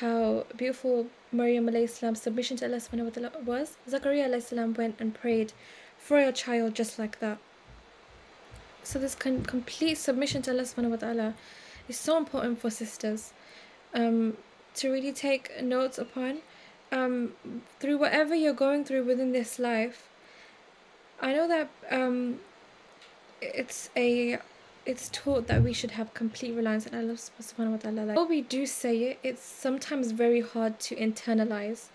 how 0.00 0.44
beautiful 0.56 1.06
Maryam 1.30 1.68
submission 1.86 2.56
to 2.56 2.66
Allah 2.66 2.78
subhanahu 2.78 3.04
wa 3.04 3.10
ta'ala 3.10 3.44
was. 3.44 3.76
Zakaria 3.88 4.42
salam 4.42 4.74
went 4.74 4.96
and 5.00 5.14
prayed 5.14 5.52
for 5.98 6.18
a 6.18 6.32
child 6.32 6.74
just 6.74 6.98
like 6.98 7.20
that. 7.20 7.38
So 8.82 8.98
this 8.98 9.14
complete 9.14 9.96
submission 9.96 10.42
to 10.42 10.50
Allah 10.50 10.62
subhanahu 10.62 10.90
wa 10.90 10.96
ta'ala 10.96 11.34
is 11.88 11.96
so 11.96 12.16
important 12.16 12.60
for 12.60 12.70
sisters 12.70 13.32
um, 13.94 14.36
to 14.74 14.90
really 14.90 15.12
take 15.12 15.62
notes 15.62 15.98
upon. 15.98 16.38
Um, 16.90 17.32
through 17.80 17.98
whatever 17.98 18.34
you're 18.34 18.52
going 18.52 18.84
through 18.84 19.04
within 19.04 19.32
this 19.32 19.58
life, 19.58 20.10
I 21.22 21.32
know 21.32 21.48
that 21.48 21.70
um, 21.90 22.40
it's 23.40 23.88
a 23.96 24.38
it's 24.84 25.08
taught 25.10 25.46
that 25.46 25.62
we 25.62 25.72
should 25.72 25.92
have 25.92 26.12
complete 26.12 26.52
reliance 26.54 26.88
on 26.88 26.94
Allah 26.98 27.14
subhanahu 27.14 27.70
wa 27.70 27.76
ta'ala. 27.76 28.00
Like, 28.02 28.28
we 28.28 28.42
do 28.42 28.66
say 28.66 28.98
it, 29.04 29.18
it's 29.22 29.42
sometimes 29.42 30.10
very 30.10 30.40
hard 30.40 30.80
to 30.80 30.96
internalize 30.96 31.86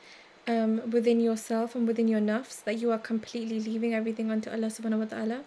um, 0.48 0.89
within 0.89 1.20
yourself 1.20 1.75
and 1.75 1.86
within 1.86 2.08
your 2.08 2.22
nafs 2.22 2.63
that 2.63 2.79
you 2.79 2.91
are 2.91 2.98
completely 2.98 3.60
leaving 3.60 3.94
everything 3.94 4.32
onto 4.32 4.50
Allah 4.50 4.67
subhanahu 4.67 5.00
wa 5.00 5.06
ta'ala. 5.06 5.41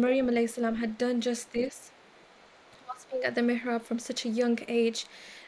Maryam 0.00 0.28
salam 0.46 0.76
had 0.76 0.98
done 0.98 1.20
just 1.20 1.52
this. 1.52 1.90
Whilst 2.86 3.10
being 3.10 3.24
at 3.24 3.34
the 3.34 3.40
mihrab 3.40 3.82
from 3.82 3.98
such 3.98 4.24
a 4.24 4.28
young 4.28 4.58
age, 4.68 5.06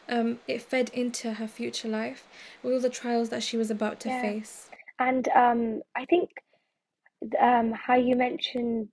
um, 0.08 0.38
it 0.46 0.62
fed 0.62 0.90
into 0.90 1.34
her 1.34 1.48
future 1.48 1.88
life 1.88 2.26
with 2.62 2.74
all 2.74 2.80
the 2.80 2.90
trials 2.90 3.28
that 3.30 3.42
she 3.42 3.56
was 3.56 3.70
about 3.70 4.00
to 4.00 4.08
Yeah. 4.08 4.22
face. 4.22 4.70
And 4.98 5.28
um, 5.28 5.82
I 5.94 6.04
think 6.06 6.30
um, 7.40 7.72
how 7.72 7.96
you 7.96 8.16
mentioned 8.16 8.88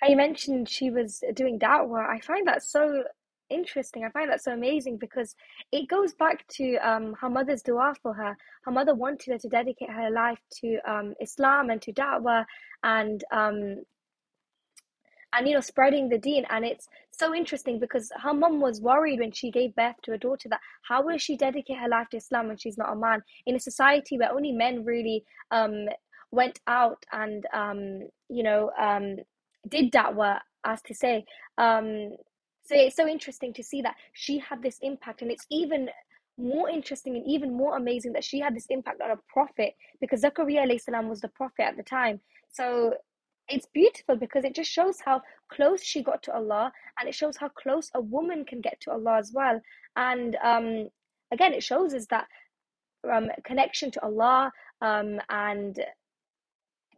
how 0.00 0.08
you 0.08 0.16
mentioned 0.16 0.68
she 0.68 0.90
was 0.90 1.22
doing 1.34 1.60
da'wah, 1.60 2.08
I 2.08 2.18
find 2.20 2.46
that 2.48 2.64
so 2.64 3.04
interesting. 3.50 4.04
I 4.04 4.10
find 4.10 4.28
that 4.30 4.42
so 4.42 4.52
amazing 4.52 4.96
because 4.96 5.36
it 5.70 5.88
goes 5.88 6.12
back 6.14 6.44
to 6.48 6.76
um, 6.78 7.14
her 7.20 7.30
mother's 7.30 7.62
dua 7.62 7.94
for 8.02 8.12
her. 8.12 8.36
Her 8.64 8.72
mother 8.72 8.94
wanted 8.96 9.30
her 9.30 9.38
to 9.38 9.48
dedicate 9.48 9.90
her 9.90 10.10
life 10.10 10.40
to 10.60 10.78
um, 10.90 11.14
Islam 11.20 11.70
and 11.70 11.80
to 11.82 11.92
da'wah 11.92 12.44
and 12.82 13.22
um, 13.30 13.82
and 15.32 15.48
you 15.48 15.54
know 15.54 15.60
spreading 15.60 16.08
the 16.08 16.18
deen. 16.18 16.44
And 16.50 16.64
it's 16.64 16.88
so 17.10 17.34
interesting 17.34 17.78
because 17.78 18.10
her 18.22 18.34
mum 18.34 18.60
was 18.60 18.80
worried 18.80 19.20
when 19.20 19.32
she 19.32 19.50
gave 19.50 19.74
birth 19.74 19.96
to 20.04 20.12
a 20.12 20.18
daughter 20.18 20.48
that 20.48 20.60
how 20.82 21.02
will 21.02 21.18
she 21.18 21.36
dedicate 21.36 21.78
her 21.78 21.88
life 21.88 22.08
to 22.10 22.16
islam 22.16 22.48
when 22.48 22.56
she's 22.56 22.78
not 22.78 22.92
a 22.92 22.96
man? 22.96 23.22
In 23.46 23.56
a 23.56 23.60
society 23.60 24.18
where 24.18 24.32
only 24.32 24.52
men 24.52 24.84
really 24.84 25.24
um 25.50 25.86
went 26.30 26.60
out 26.66 27.04
and 27.12 27.46
um 27.52 28.08
you 28.28 28.42
know 28.42 28.70
um 28.80 29.16
did 29.68 29.92
da'wah 29.92 30.38
as 30.64 30.80
to 30.82 30.94
say 30.94 31.24
um 31.58 32.10
so 32.64 32.74
it's 32.76 32.96
so 32.96 33.08
interesting 33.08 33.52
to 33.54 33.62
see 33.62 33.82
that 33.82 33.96
she 34.12 34.38
had 34.38 34.62
this 34.62 34.78
impact. 34.82 35.22
And 35.22 35.30
it's 35.30 35.46
even 35.50 35.88
more 36.38 36.68
interesting 36.68 37.16
and 37.16 37.26
even 37.26 37.54
more 37.54 37.76
amazing 37.76 38.12
that 38.12 38.24
she 38.24 38.40
had 38.40 38.54
this 38.54 38.66
impact 38.70 39.00
on 39.00 39.10
a 39.10 39.18
prophet 39.28 39.74
because 40.00 40.22
Zakaria 40.22 40.80
salam 40.80 41.08
was 41.08 41.20
the 41.20 41.28
prophet 41.28 41.62
at 41.62 41.76
the 41.76 41.82
time. 41.82 42.20
So 42.50 42.94
it's 43.48 43.66
beautiful 43.66 44.16
because 44.16 44.44
it 44.44 44.54
just 44.54 44.70
shows 44.70 44.98
how 45.04 45.22
close 45.50 45.82
she 45.82 46.02
got 46.02 46.22
to 46.24 46.32
Allah 46.32 46.72
and 46.98 47.08
it 47.08 47.14
shows 47.14 47.36
how 47.36 47.48
close 47.48 47.90
a 47.94 48.00
woman 48.00 48.44
can 48.44 48.60
get 48.60 48.80
to 48.82 48.92
Allah 48.92 49.18
as 49.18 49.32
well. 49.32 49.60
And 49.96 50.36
um, 50.42 50.88
again, 51.30 51.52
it 51.52 51.62
shows 51.62 51.94
us 51.94 52.06
that 52.06 52.26
um, 53.10 53.28
connection 53.44 53.90
to 53.92 54.02
Allah 54.02 54.52
um, 54.80 55.20
and 55.28 55.78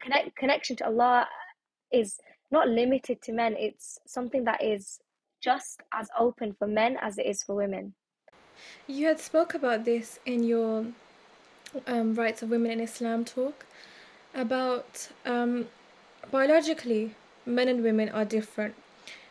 connect 0.00 0.36
connection 0.36 0.76
to 0.76 0.86
Allah 0.86 1.26
is 1.92 2.18
not 2.50 2.68
limited 2.68 3.22
to 3.22 3.32
men. 3.32 3.56
It's 3.58 3.98
something 4.06 4.44
that 4.44 4.62
is 4.62 5.00
just 5.40 5.82
as 5.92 6.08
open 6.18 6.54
for 6.58 6.66
men 6.66 6.96
as 7.00 7.18
it 7.18 7.26
is 7.26 7.42
for 7.42 7.54
women. 7.54 7.94
You 8.86 9.06
had 9.06 9.20
spoke 9.20 9.54
about 9.54 9.84
this 9.84 10.18
in 10.24 10.44
your 10.44 10.86
um, 11.86 12.14
rights 12.14 12.42
of 12.42 12.50
women 12.50 12.70
in 12.70 12.80
Islam 12.80 13.24
talk 13.24 13.66
about 14.34 15.08
um, 15.24 15.66
biologically 16.30 17.14
men 17.46 17.68
and 17.68 17.82
women 17.82 18.08
are 18.08 18.24
different. 18.24 18.74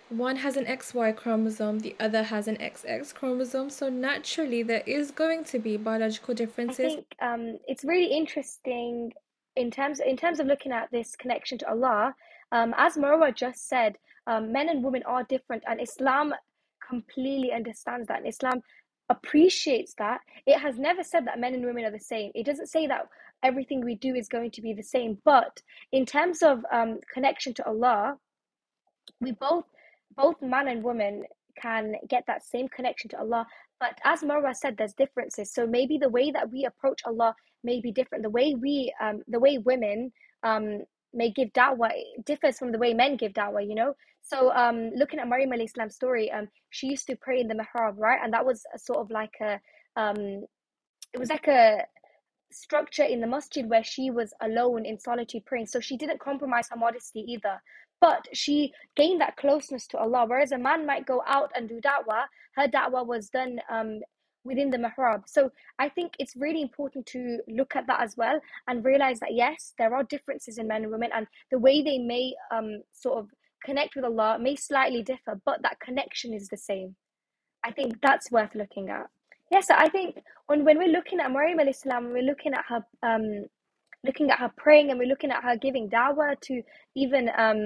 One 0.09 0.35
has 0.37 0.57
an 0.57 0.65
XY 0.65 1.15
chromosome, 1.15 1.79
the 1.79 1.95
other 1.99 2.23
has 2.23 2.47
an 2.47 2.57
XX 2.57 3.13
chromosome. 3.13 3.69
So 3.69 3.89
naturally, 3.89 4.61
there 4.61 4.83
is 4.85 5.09
going 5.11 5.43
to 5.45 5.59
be 5.59 5.77
biological 5.77 6.35
differences. 6.35 6.85
I 6.85 6.95
think 6.95 7.05
um, 7.21 7.57
it's 7.67 7.83
really 7.83 8.15
interesting 8.15 9.11
in 9.55 9.71
terms 9.71 9.99
in 9.99 10.17
terms 10.17 10.39
of 10.39 10.47
looking 10.47 10.71
at 10.71 10.91
this 10.91 11.15
connection 11.15 11.57
to 11.59 11.69
Allah. 11.69 12.15
Um, 12.51 12.75
as 12.77 12.95
Marwa 12.95 13.35
just 13.35 13.67
said, 13.67 13.95
um, 14.27 14.51
men 14.51 14.69
and 14.69 14.83
women 14.83 15.03
are 15.03 15.23
different, 15.23 15.63
and 15.67 15.81
Islam 15.81 16.33
completely 16.87 17.51
understands 17.51 18.07
that. 18.07 18.19
And 18.19 18.27
Islam 18.27 18.61
appreciates 19.09 19.93
that. 19.95 20.21
It 20.45 20.59
has 20.59 20.77
never 20.77 21.03
said 21.03 21.25
that 21.27 21.39
men 21.39 21.53
and 21.53 21.65
women 21.65 21.85
are 21.85 21.91
the 21.91 21.99
same. 21.99 22.31
It 22.35 22.45
doesn't 22.45 22.67
say 22.67 22.87
that 22.87 23.07
everything 23.43 23.83
we 23.83 23.95
do 23.95 24.15
is 24.15 24.27
going 24.27 24.51
to 24.51 24.61
be 24.61 24.73
the 24.73 24.83
same. 24.83 25.17
But 25.23 25.61
in 25.91 26.05
terms 26.05 26.41
of 26.41 26.65
um, 26.71 26.99
connection 27.13 27.53
to 27.55 27.65
Allah, 27.65 28.17
we 29.19 29.31
both 29.31 29.65
both 30.15 30.41
man 30.41 30.67
and 30.67 30.83
woman 30.83 31.23
can 31.59 31.95
get 32.07 32.23
that 32.27 32.45
same 32.45 32.67
connection 32.67 33.09
to 33.09 33.19
Allah. 33.19 33.45
But 33.79 33.99
as 34.03 34.21
Marwa 34.21 34.55
said, 34.55 34.77
there's 34.77 34.93
differences. 34.93 35.53
So 35.53 35.67
maybe 35.67 35.97
the 35.97 36.09
way 36.09 36.31
that 36.31 36.51
we 36.51 36.65
approach 36.65 37.01
Allah 37.05 37.35
may 37.63 37.81
be 37.81 37.91
different. 37.91 38.23
The 38.23 38.29
way 38.29 38.55
we, 38.55 38.93
um, 39.01 39.23
the 39.27 39.39
way 39.39 39.57
women 39.57 40.11
um, 40.43 40.83
may 41.13 41.31
give 41.31 41.49
da'wah 41.53 41.91
differs 42.25 42.57
from 42.57 42.71
the 42.71 42.77
way 42.77 42.93
men 42.93 43.17
give 43.17 43.33
da'wah, 43.33 43.67
you 43.67 43.75
know? 43.75 43.95
So 44.21 44.53
um, 44.53 44.91
looking 44.95 45.19
at 45.19 45.27
Maryam 45.27 45.51
alayhi 45.51 45.91
story, 45.91 46.31
um, 46.31 46.47
she 46.69 46.87
used 46.87 47.07
to 47.07 47.15
pray 47.15 47.41
in 47.41 47.47
the 47.47 47.55
mihrab, 47.55 47.95
right? 47.97 48.19
And 48.23 48.33
that 48.33 48.45
was 48.45 48.63
a 48.73 48.79
sort 48.79 48.99
of 48.99 49.11
like 49.11 49.35
a, 49.41 49.59
um, 49.95 50.45
it 51.13 51.19
was 51.19 51.29
like 51.29 51.47
a 51.47 51.85
structure 52.53 53.03
in 53.03 53.21
the 53.21 53.27
masjid 53.27 53.69
where 53.69 53.83
she 53.83 54.11
was 54.11 54.33
alone 54.41 54.85
in 54.85 54.99
solitude 54.99 55.45
praying. 55.45 55.67
So 55.67 55.79
she 55.79 55.97
didn't 55.97 56.19
compromise 56.19 56.69
her 56.69 56.77
modesty 56.77 57.21
either. 57.27 57.61
But 58.01 58.27
she 58.33 58.73
gained 58.95 59.21
that 59.21 59.37
closeness 59.37 59.87
to 59.87 59.97
Allah. 59.97 60.25
Whereas 60.27 60.51
a 60.51 60.57
man 60.57 60.85
might 60.85 61.05
go 61.05 61.23
out 61.25 61.51
and 61.55 61.69
do 61.69 61.79
da'wah, 61.79 62.25
her 62.55 62.67
da'wah 62.67 63.05
was 63.05 63.29
done 63.29 63.59
um, 63.69 64.01
within 64.43 64.69
the 64.69 64.77
mihrab. 64.77 65.23
So 65.25 65.51
I 65.79 65.89
think 65.89 66.13
it's 66.19 66.35
really 66.35 66.61
important 66.61 67.05
to 67.07 67.39
look 67.47 67.75
at 67.75 67.87
that 67.87 68.01
as 68.01 68.17
well 68.17 68.39
and 68.67 68.83
realize 68.83 69.19
that 69.21 69.33
yes, 69.33 69.73
there 69.77 69.95
are 69.95 70.03
differences 70.03 70.57
in 70.57 70.67
men 70.67 70.83
and 70.83 70.91
women, 70.91 71.11
and 71.15 71.27
the 71.49 71.59
way 71.59 71.81
they 71.81 71.97
may 71.97 72.33
um, 72.51 72.81
sort 72.91 73.19
of 73.19 73.29
connect 73.63 73.95
with 73.95 74.03
Allah 74.03 74.37
may 74.39 74.55
slightly 74.55 75.01
differ, 75.01 75.39
but 75.45 75.61
that 75.61 75.79
connection 75.79 76.33
is 76.33 76.49
the 76.49 76.57
same. 76.57 76.95
I 77.63 77.71
think 77.71 78.01
that's 78.01 78.31
worth 78.31 78.53
looking 78.53 78.89
at. 78.89 79.07
Yes, 79.53 79.67
I 79.69 79.87
think 79.87 80.15
when 80.47 80.65
when 80.65 80.79
we're 80.79 80.95
looking 80.97 81.19
at 81.19 81.31
Maryam 81.31 81.59
alayhi 81.59 81.75
salam, 81.75 82.11
we're 82.11 82.29
looking 82.31 82.53
at 82.55 82.65
her 82.69 82.81
um 83.03 83.25
looking 84.03 84.31
at 84.31 84.39
her 84.39 84.51
praying 84.57 84.89
and 84.89 84.97
we're 84.97 85.13
looking 85.13 85.29
at 85.29 85.43
her 85.43 85.55
giving 85.55 85.91
dawah 85.91 86.33
to 86.47 86.63
even 86.95 87.29
um 87.37 87.59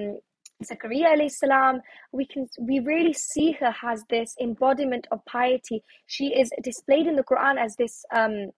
Zakaria 0.70 1.08
alayhi 1.16 1.32
salam, 1.32 1.80
we 2.12 2.26
can 2.26 2.46
we 2.60 2.82
really 2.82 3.14
see 3.14 3.54
her 3.62 3.74
as 3.92 4.04
this 4.10 4.36
embodiment 4.42 5.08
of 5.12 5.24
piety. 5.24 5.82
She 6.08 6.26
is 6.42 6.52
displayed 6.62 7.08
in 7.08 7.16
the 7.16 7.24
Quran 7.24 7.58
as 7.58 7.78
this 7.78 8.04
um 8.14 8.52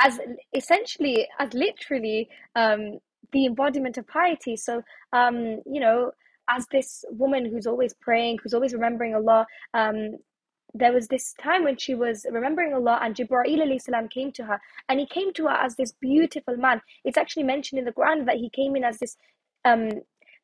as 0.00 0.18
essentially 0.52 1.28
as 1.38 1.54
literally 1.54 2.28
um 2.56 2.98
the 3.32 3.46
embodiment 3.46 3.96
of 3.96 4.08
piety. 4.08 4.56
So 4.56 4.82
um 5.12 5.36
you 5.66 5.80
know 5.86 6.10
as 6.50 6.66
this 6.72 7.04
woman 7.10 7.46
who's 7.46 7.66
always 7.66 7.94
praying, 8.00 8.38
who's 8.42 8.54
always 8.54 8.72
remembering 8.72 9.14
Allah, 9.14 9.46
um, 9.74 10.16
there 10.78 10.92
was 10.92 11.08
this 11.08 11.34
time 11.42 11.64
when 11.64 11.76
she 11.76 11.94
was 11.94 12.26
remembering 12.30 12.74
Allah 12.74 12.98
and 13.02 13.14
Jibreel 13.14 13.80
salam 13.80 14.08
came 14.08 14.32
to 14.32 14.44
her 14.44 14.60
and 14.88 15.00
he 15.00 15.06
came 15.06 15.32
to 15.34 15.44
her 15.44 15.54
as 15.54 15.76
this 15.76 15.92
beautiful 15.92 16.56
man. 16.56 16.80
It's 17.04 17.18
actually 17.18 17.44
mentioned 17.44 17.78
in 17.78 17.84
the 17.84 17.92
Quran 17.92 18.26
that 18.26 18.36
he 18.36 18.50
came 18.50 18.76
in 18.76 18.84
as 18.84 18.98
this 18.98 19.16
um 19.64 19.88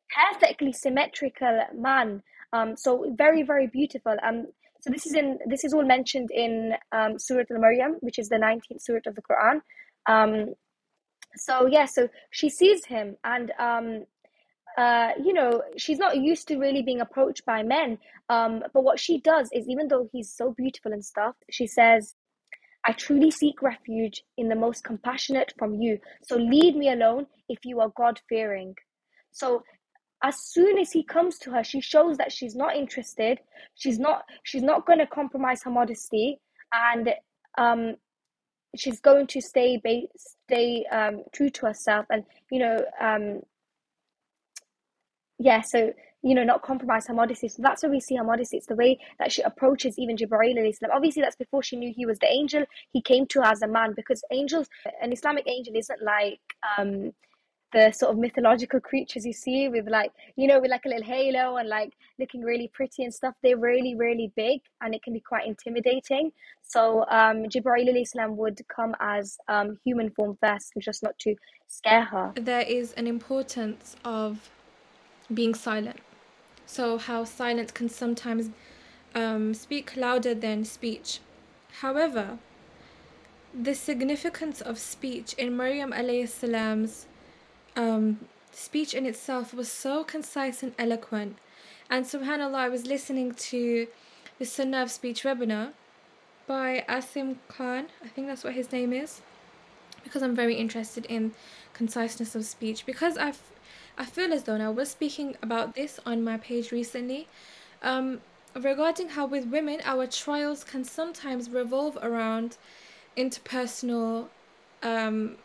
perfectly 0.09 0.73
symmetrical 0.73 1.61
man. 1.75 2.23
Um 2.51 2.75
so 2.75 3.13
very, 3.15 3.43
very 3.43 3.67
beautiful. 3.67 4.15
Um 4.23 4.47
so 4.81 4.89
this 4.89 5.05
is 5.05 5.13
in 5.13 5.39
this 5.45 5.63
is 5.63 5.73
all 5.73 5.85
mentioned 5.85 6.29
in 6.31 6.73
um 6.91 7.19
Surah 7.19 7.45
Al-Maryam, 7.51 7.97
which 8.01 8.19
is 8.19 8.29
the 8.29 8.35
19th 8.37 8.81
surah 8.81 9.01
of 9.05 9.15
the 9.15 9.21
Quran. 9.21 9.61
Um 10.07 10.53
so 11.35 11.67
yeah, 11.67 11.85
so 11.85 12.09
she 12.31 12.49
sees 12.49 12.85
him 12.85 13.17
and 13.23 13.51
um 13.59 14.05
uh, 14.77 15.11
you 15.23 15.33
know, 15.33 15.61
she's 15.77 15.99
not 15.99 16.17
used 16.17 16.47
to 16.49 16.57
really 16.57 16.81
being 16.81 17.01
approached 17.01 17.45
by 17.45 17.63
men. 17.63 17.99
Um, 18.29 18.63
but 18.73 18.83
what 18.83 18.99
she 18.99 19.19
does 19.19 19.49
is, 19.53 19.67
even 19.67 19.87
though 19.87 20.09
he's 20.11 20.31
so 20.33 20.53
beautiful 20.57 20.93
and 20.93 21.03
stuff, 21.05 21.35
she 21.49 21.67
says, 21.67 22.15
I 22.85 22.93
truly 22.93 23.31
seek 23.31 23.61
refuge 23.61 24.23
in 24.37 24.49
the 24.49 24.55
most 24.55 24.83
compassionate 24.83 25.53
from 25.57 25.75
you. 25.75 25.99
So 26.23 26.35
leave 26.37 26.75
me 26.75 26.91
alone 26.91 27.27
if 27.49 27.59
you 27.63 27.79
are 27.79 27.91
God 27.95 28.19
fearing. 28.27 28.75
So 29.31 29.63
as 30.23 30.39
soon 30.39 30.77
as 30.79 30.91
he 30.91 31.03
comes 31.03 31.37
to 31.39 31.51
her, 31.51 31.63
she 31.63 31.81
shows 31.81 32.17
that 32.17 32.31
she's 32.31 32.55
not 32.55 32.75
interested. 32.75 33.39
She's 33.75 33.99
not. 33.99 34.23
She's 34.43 34.63
not 34.63 34.85
going 34.85 34.99
to 34.99 35.07
compromise 35.07 35.63
her 35.63 35.71
modesty, 35.71 36.39
and 36.73 37.09
um, 37.57 37.95
she's 38.77 39.01
going 39.01 39.27
to 39.27 39.41
stay 39.41 39.79
ba- 39.83 40.07
stay 40.17 40.85
um 40.91 41.23
true 41.33 41.49
to 41.51 41.67
herself, 41.67 42.05
and 42.09 42.23
you 42.51 42.59
know 42.59 42.85
um 43.01 43.41
yeah, 45.43 45.61
so 45.61 45.91
you 46.25 46.33
know, 46.33 46.43
not 46.45 46.61
compromise 46.61 47.05
her 47.07 47.13
modesty. 47.13 47.49
So 47.49 47.61
that's 47.61 47.83
where 47.83 47.91
we 47.91 47.99
see 47.99 48.15
her 48.15 48.23
modesty. 48.23 48.55
It's 48.55 48.67
the 48.67 48.75
way 48.75 48.97
that 49.19 49.29
she 49.29 49.41
approaches 49.41 49.99
even 49.99 50.15
Jibreel 50.15 50.57
alayhi 50.57 50.73
salam. 50.73 50.95
Obviously, 50.95 51.21
that's 51.21 51.35
before 51.35 51.61
she 51.61 51.75
knew 51.75 51.93
he 51.93 52.05
was 52.05 52.17
the 52.19 52.27
angel. 52.27 52.63
He 52.93 53.01
came 53.01 53.27
to 53.27 53.41
her 53.41 53.51
as 53.51 53.61
a 53.61 53.67
man 53.67 53.93
because 53.93 54.23
angels, 54.31 54.69
an 55.01 55.11
Islamic 55.11 55.45
angel 55.47 55.75
isn't 55.75 56.01
like 56.01 56.39
um 56.77 57.11
the 57.73 57.91
sort 57.91 58.11
of 58.13 58.19
mythological 58.19 58.79
creatures 58.79 59.25
you 59.25 59.33
see 59.33 59.67
with 59.67 59.87
like 59.89 60.11
you 60.35 60.47
know 60.47 60.59
with 60.61 60.69
like 60.69 60.85
a 60.85 60.89
little 60.89 61.03
halo 61.03 61.57
and 61.57 61.67
like 61.67 61.91
looking 62.19 62.41
really 62.41 62.69
pretty 62.71 63.03
and 63.03 63.11
stuff 63.11 63.33
they're 63.41 63.57
really 63.57 63.95
really 63.95 64.31
big 64.35 64.61
and 64.81 64.93
it 64.93 65.01
can 65.01 65.11
be 65.11 65.19
quite 65.19 65.47
intimidating 65.47 66.31
so 66.61 67.01
um 67.09 67.45
Jibreel 67.45 68.07
salam 68.07 68.37
would 68.37 68.61
come 68.73 68.95
as 68.99 69.37
um 69.47 69.75
human 69.83 70.11
form 70.11 70.37
first 70.39 70.71
just 70.79 71.01
not 71.01 71.17
to 71.25 71.35
scare 71.67 72.05
her 72.05 72.31
There 72.35 72.61
is 72.61 72.93
an 72.93 73.07
importance 73.07 73.95
of 74.05 74.51
being 75.31 75.53
silent. 75.53 75.99
So, 76.65 76.97
how 76.97 77.25
silence 77.25 77.71
can 77.71 77.89
sometimes 77.89 78.49
um, 79.15 79.53
speak 79.53 79.95
louder 79.95 80.33
than 80.33 80.65
speech. 80.65 81.19
However, 81.81 82.39
the 83.53 83.75
significance 83.75 84.61
of 84.61 84.79
speech 84.79 85.33
in 85.33 85.55
Maryam 85.55 85.93
salam's 86.27 87.05
um, 87.75 88.19
speech 88.51 88.93
in 88.93 89.05
itself 89.05 89.53
was 89.53 89.71
so 89.71 90.03
concise 90.03 90.63
and 90.63 90.73
eloquent. 90.79 91.37
And 91.89 92.05
subhanAllah, 92.05 92.55
I 92.55 92.69
was 92.69 92.87
listening 92.87 93.33
to 93.33 93.87
the 94.39 94.45
Sunnah 94.45 94.83
of 94.83 94.91
Speech 94.91 95.23
webinar 95.23 95.73
by 96.47 96.83
Asim 96.89 97.37
Khan. 97.47 97.87
I 98.03 98.07
think 98.07 98.27
that's 98.27 98.43
what 98.43 98.53
his 98.53 98.71
name 98.71 98.93
is. 98.93 99.21
Because 100.03 100.21
I'm 100.21 100.35
very 100.35 100.55
interested 100.55 101.05
in 101.05 101.33
conciseness 101.73 102.35
of 102.35 102.45
speech. 102.45 102.85
Because 102.85 103.17
I've 103.17 103.41
I 103.97 104.05
feel 104.05 104.33
as 104.33 104.43
though 104.43 104.57
now 104.57 104.67
I 104.67 104.73
was 104.73 104.89
speaking 104.89 105.35
about 105.41 105.75
this 105.75 105.99
on 106.05 106.23
my 106.23 106.37
page 106.37 106.71
recently. 106.71 107.27
Um, 107.81 108.21
regarding 108.55 109.09
how 109.09 109.25
with 109.25 109.45
women 109.47 109.81
our 109.83 110.07
trials 110.07 110.63
can 110.63 110.83
sometimes 110.83 111.49
revolve 111.49 111.97
around 112.01 112.57
interpersonal 113.17 114.27
um, 114.81 115.37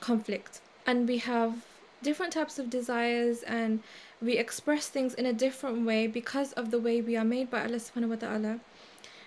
conflict 0.00 0.60
and 0.86 1.08
we 1.08 1.18
have 1.18 1.64
different 2.02 2.32
types 2.32 2.58
of 2.58 2.70
desires 2.70 3.42
and 3.42 3.82
we 4.22 4.36
express 4.36 4.88
things 4.88 5.14
in 5.14 5.26
a 5.26 5.32
different 5.32 5.84
way 5.84 6.06
because 6.06 6.52
of 6.52 6.70
the 6.70 6.78
way 6.78 7.00
we 7.00 7.16
are 7.16 7.24
made 7.24 7.50
by 7.50 7.62
Allah 7.62 7.76
subhanahu 7.76 8.10
wa 8.10 8.16
ta'ala. 8.16 8.60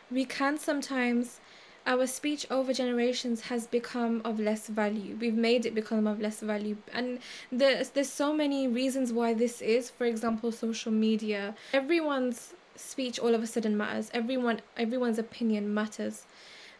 We 0.09 0.25
can 0.25 0.57
sometimes 0.57 1.39
our 1.85 2.05
speech 2.07 2.45
over 2.51 2.73
generations 2.73 3.41
has 3.41 3.67
become 3.67 4.21
of 4.23 4.39
less 4.39 4.67
value. 4.67 5.17
We've 5.19 5.35
made 5.35 5.65
it 5.65 5.73
become 5.73 6.07
of 6.07 6.19
less 6.19 6.39
value. 6.39 6.77
And 6.93 7.19
there's 7.51 7.89
there's 7.89 8.09
so 8.09 8.33
many 8.33 8.67
reasons 8.67 9.11
why 9.11 9.33
this 9.33 9.61
is. 9.61 9.89
For 9.89 10.05
example, 10.05 10.51
social 10.51 10.91
media. 10.91 11.55
Everyone's 11.73 12.53
speech 12.75 13.19
all 13.19 13.35
of 13.35 13.43
a 13.43 13.47
sudden 13.47 13.77
matters. 13.77 14.09
Everyone 14.13 14.61
everyone's 14.77 15.19
opinion 15.19 15.73
matters. 15.73 16.25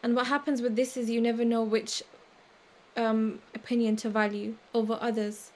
And 0.02 0.16
what 0.16 0.26
happens 0.26 0.62
with 0.62 0.76
this 0.76 0.96
is 0.96 1.10
you 1.10 1.20
never 1.20 1.44
know 1.44 1.62
which 1.62 2.02
um, 2.96 3.38
opinion 3.54 3.96
to 3.96 4.10
value 4.10 4.56
over 4.74 4.98
others 5.00 5.52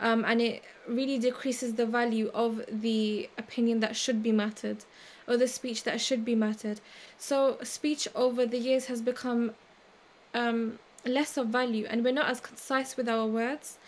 um, 0.00 0.24
and 0.24 0.40
it 0.40 0.62
really 0.88 1.18
decreases 1.18 1.74
the 1.74 1.86
value 1.86 2.30
of 2.32 2.64
the 2.70 3.28
opinion 3.36 3.80
that 3.80 3.96
should 3.96 4.22
be 4.22 4.32
mattered 4.32 4.84
or 5.28 5.36
the 5.36 5.46
speech 5.46 5.84
that 5.84 6.00
should 6.00 6.24
be 6.24 6.34
mattered. 6.34 6.80
So, 7.18 7.58
speech 7.62 8.08
over 8.14 8.46
the 8.46 8.58
years 8.58 8.86
has 8.86 9.02
become 9.02 9.54
um, 10.34 10.78
less 11.04 11.36
of 11.36 11.48
value, 11.48 11.86
and 11.88 12.02
we're 12.02 12.12
not 12.12 12.30
as 12.30 12.40
concise 12.40 12.96
with 12.96 13.08
our 13.08 13.26
words. 13.26 13.78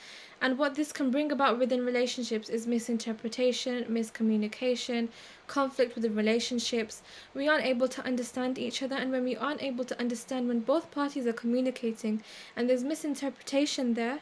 And 0.43 0.57
what 0.57 0.75
this 0.75 0.91
can 0.93 1.11
bring 1.11 1.31
about 1.31 1.59
within 1.59 1.85
relationships 1.85 2.49
is 2.49 2.67
misinterpretation, 2.67 3.85
miscommunication, 3.85 5.09
conflict 5.47 5.95
within 5.95 6.15
relationships. 6.15 7.03
We 7.35 7.47
aren't 7.47 7.67
able 7.67 7.89
to 7.89 8.05
understand 8.05 8.59
each 8.59 8.83
other, 8.83 8.97
and 8.97 9.11
when 9.11 9.25
we 9.25 9.37
aren't 9.37 9.63
able 9.63 9.85
to 9.85 10.01
understand 10.01 10.49
when 10.49 10.61
both 10.61 10.91
parties 10.91 11.27
are 11.27 11.35
communicating 11.35 12.23
and 12.57 12.69
there's 12.69 12.85
misinterpretation 12.85 13.95
there, 13.95 14.21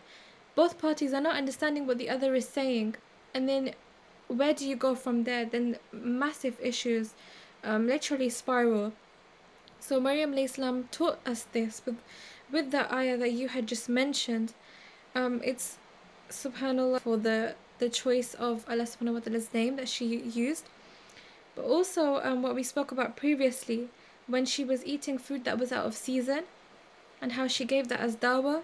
both 0.54 0.78
parties 0.78 1.12
are 1.12 1.20
not 1.20 1.36
understanding 1.36 1.86
what 1.86 1.98
the 1.98 2.10
other 2.10 2.34
is 2.34 2.48
saying 2.48 2.96
and 3.34 3.48
then 3.48 3.74
where 4.28 4.54
do 4.54 4.68
you 4.68 4.76
go 4.76 4.94
from 4.94 5.24
there? 5.24 5.44
Then 5.44 5.76
massive 5.92 6.56
issues 6.60 7.14
um, 7.64 7.86
literally 7.86 8.28
spiral. 8.28 8.92
So 9.80 10.00
Maryam 10.00 10.34
Islam 10.34 10.88
taught 10.90 11.18
us 11.26 11.46
this 11.52 11.82
with 11.84 11.96
with 12.50 12.70
the 12.70 12.92
ayah 12.94 13.16
that 13.18 13.32
you 13.32 13.48
had 13.48 13.66
just 13.66 13.88
mentioned. 13.88 14.54
Um, 15.14 15.40
it's 15.44 15.78
subhanallah 16.30 17.00
for 17.00 17.16
the 17.16 17.54
the 17.78 17.88
choice 17.88 18.34
of 18.34 18.64
Allah 18.68 18.84
subhanahu 18.84 19.14
wa 19.14 19.20
ta'ala's 19.20 19.52
name 19.54 19.76
that 19.76 19.88
she 19.88 20.06
used. 20.06 20.66
But 21.54 21.64
also 21.64 22.20
um, 22.22 22.42
what 22.42 22.54
we 22.54 22.62
spoke 22.62 22.92
about 22.92 23.16
previously 23.16 23.88
when 24.26 24.44
she 24.44 24.64
was 24.64 24.84
eating 24.84 25.18
food 25.18 25.44
that 25.44 25.58
was 25.58 25.72
out 25.72 25.86
of 25.86 25.94
season 25.94 26.44
and 27.20 27.32
how 27.32 27.46
she 27.48 27.64
gave 27.64 27.88
that 27.88 27.98
as 28.00 28.14
dawah 28.14 28.62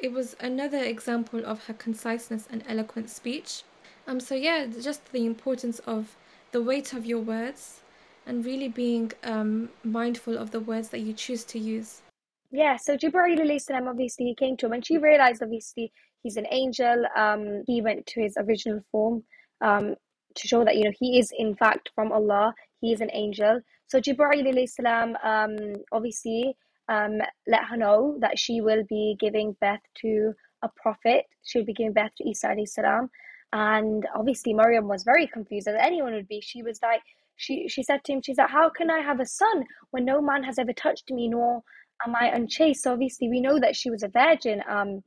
it 0.00 0.12
was 0.12 0.34
another 0.40 0.78
example 0.78 1.44
of 1.44 1.66
her 1.66 1.74
conciseness 1.74 2.48
and 2.50 2.64
eloquent 2.66 3.10
speech. 3.10 3.62
Um, 4.06 4.20
so 4.20 4.34
yeah, 4.34 4.66
just 4.80 5.12
the 5.12 5.26
importance 5.26 5.78
of 5.80 6.16
the 6.52 6.62
weight 6.62 6.92
of 6.92 7.06
your 7.06 7.20
words 7.20 7.80
and 8.26 8.44
really 8.44 8.68
being 8.68 9.12
um, 9.24 9.70
mindful 9.84 10.36
of 10.36 10.50
the 10.50 10.60
words 10.60 10.88
that 10.90 11.00
you 11.00 11.12
choose 11.12 11.44
to 11.44 11.58
use. 11.58 12.02
Yeah, 12.50 12.76
so 12.76 12.96
Jibreel 12.96 13.60
salam 13.60 13.88
obviously 13.88 14.26
he 14.26 14.34
came 14.34 14.56
to 14.58 14.66
him 14.66 14.72
and 14.72 14.84
she 14.84 14.98
realized 14.98 15.42
obviously 15.42 15.92
he's 16.22 16.36
an 16.36 16.46
angel. 16.50 17.04
Um, 17.16 17.62
he 17.66 17.80
went 17.80 18.06
to 18.06 18.20
his 18.20 18.36
original 18.36 18.80
form 18.90 19.22
um, 19.60 19.94
to 20.34 20.48
show 20.48 20.64
that 20.64 20.76
you 20.76 20.84
know 20.84 20.92
he 20.98 21.18
is 21.18 21.32
in 21.36 21.54
fact 21.54 21.90
from 21.94 22.10
Allah. 22.12 22.54
He 22.80 22.92
is 22.92 23.00
an 23.00 23.10
angel. 23.12 23.60
So 23.86 24.00
Jibreel 24.00 24.68
salam 24.68 25.16
um, 25.22 25.56
obviously 25.92 26.56
um, 26.88 27.18
let 27.46 27.64
her 27.64 27.76
know 27.76 28.16
that 28.20 28.38
she 28.38 28.60
will 28.60 28.82
be 28.88 29.16
giving 29.20 29.56
birth 29.60 29.80
to 30.02 30.32
a 30.62 30.68
prophet. 30.76 31.24
She'll 31.44 31.64
be 31.64 31.72
giving 31.72 31.92
birth 31.92 32.14
to 32.18 32.28
Isa 32.28 32.54
salam. 32.66 33.10
And 33.52 34.06
obviously 34.14 34.54
Maryam 34.54 34.86
was 34.86 35.02
very 35.02 35.26
confused, 35.26 35.68
as 35.68 35.76
anyone 35.78 36.12
would 36.14 36.28
be. 36.28 36.40
She 36.40 36.62
was 36.62 36.78
like, 36.82 37.02
she, 37.36 37.68
she 37.68 37.82
said 37.82 38.04
to 38.04 38.12
him, 38.12 38.22
she's 38.22 38.38
like, 38.38 38.50
how 38.50 38.70
can 38.70 38.90
I 38.90 39.00
have 39.00 39.18
a 39.18 39.26
son 39.26 39.64
when 39.90 40.04
no 40.04 40.20
man 40.20 40.42
has 40.44 40.58
ever 40.58 40.72
touched 40.72 41.10
me, 41.10 41.28
nor 41.28 41.62
am 42.06 42.14
I 42.14 42.26
unchaste? 42.26 42.84
So 42.84 42.92
obviously 42.92 43.28
we 43.28 43.40
know 43.40 43.58
that 43.58 43.74
she 43.74 43.90
was 43.90 44.02
a 44.02 44.08
virgin. 44.08 44.62
Um, 44.68 45.02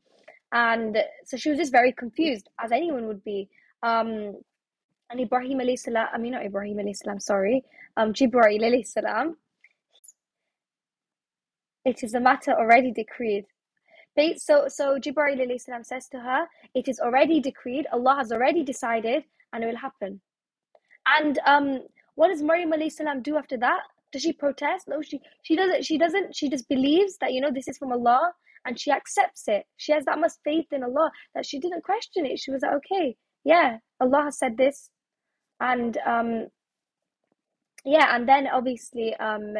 and 0.52 0.98
so 1.26 1.38
she 1.38 1.50
was 1.50 1.60
just 1.60 1.72
very 1.72 1.94
confused, 1.94 2.50
as 2.64 2.72
anyone 2.72 3.08
would 3.08 3.24
be. 3.24 3.50
Um, 3.82 4.36
and 5.10 5.20
Ibrahim 5.20 5.60
alayhi 5.60 5.78
salam, 5.80 6.08
I 6.14 6.18
mean 6.18 6.32
not 6.34 6.46
Ibrahim 6.46 6.78
alayhi 6.78 6.96
salam, 6.96 7.20
sorry, 7.20 7.64
um, 7.98 8.14
Jibreel 8.14 8.62
alayhi 8.62 8.86
salam, 8.86 9.38
it 11.86 12.04
is 12.04 12.14
a 12.14 12.20
matter 12.20 12.52
already 12.52 12.92
decreed. 12.92 13.46
So, 14.38 14.68
so 14.68 15.00
Jibreel 15.00 15.86
says 15.86 16.08
to 16.10 16.20
her, 16.20 16.48
It 16.76 16.88
is 16.88 17.00
already 17.00 17.40
decreed, 17.40 17.88
Allah 17.92 18.16
has 18.18 18.32
already 18.32 18.64
decided, 18.64 19.24
and 19.52 19.64
it 19.64 19.68
will 19.68 19.78
happen. 19.78 20.22
And 21.06 21.40
um, 21.46 21.82
what 22.16 22.30
does 22.30 22.42
Maryam 22.42 22.72
do 23.22 23.38
after 23.38 23.58
that? 23.58 23.82
Does 24.12 24.22
she 24.22 24.34
protest? 24.34 24.88
No, 24.88 25.02
she 25.02 25.20
she 25.42 25.56
doesn't. 25.56 25.84
She 25.84 25.98
doesn't. 25.98 26.36
She 26.36 26.48
just 26.48 26.70
believes 26.70 27.18
that 27.18 27.34
you 27.34 27.42
know 27.42 27.52
this 27.52 27.68
is 27.68 27.80
from 27.80 27.92
Allah, 27.92 28.32
and 28.66 28.80
she 28.80 28.92
accepts 28.92 29.48
it. 29.48 29.66
She 29.78 29.92
has 29.92 30.06
that 30.06 30.20
much 30.20 30.34
faith 30.44 30.68
in 30.72 30.84
Allah 30.84 31.12
that 31.34 31.46
she 31.46 31.60
didn't 31.60 31.84
question 31.84 32.26
it. 32.26 32.38
She 32.40 32.52
was 32.52 32.62
like, 32.62 32.74
okay, 32.76 33.16
yeah, 33.44 33.78
Allah 34.00 34.26
has 34.26 34.38
said 34.38 34.56
this, 34.56 34.92
and 35.60 35.98
um, 36.06 36.48
yeah, 37.86 38.16
and 38.16 38.30
then 38.30 38.48
obviously, 38.48 39.16
um, 39.16 39.56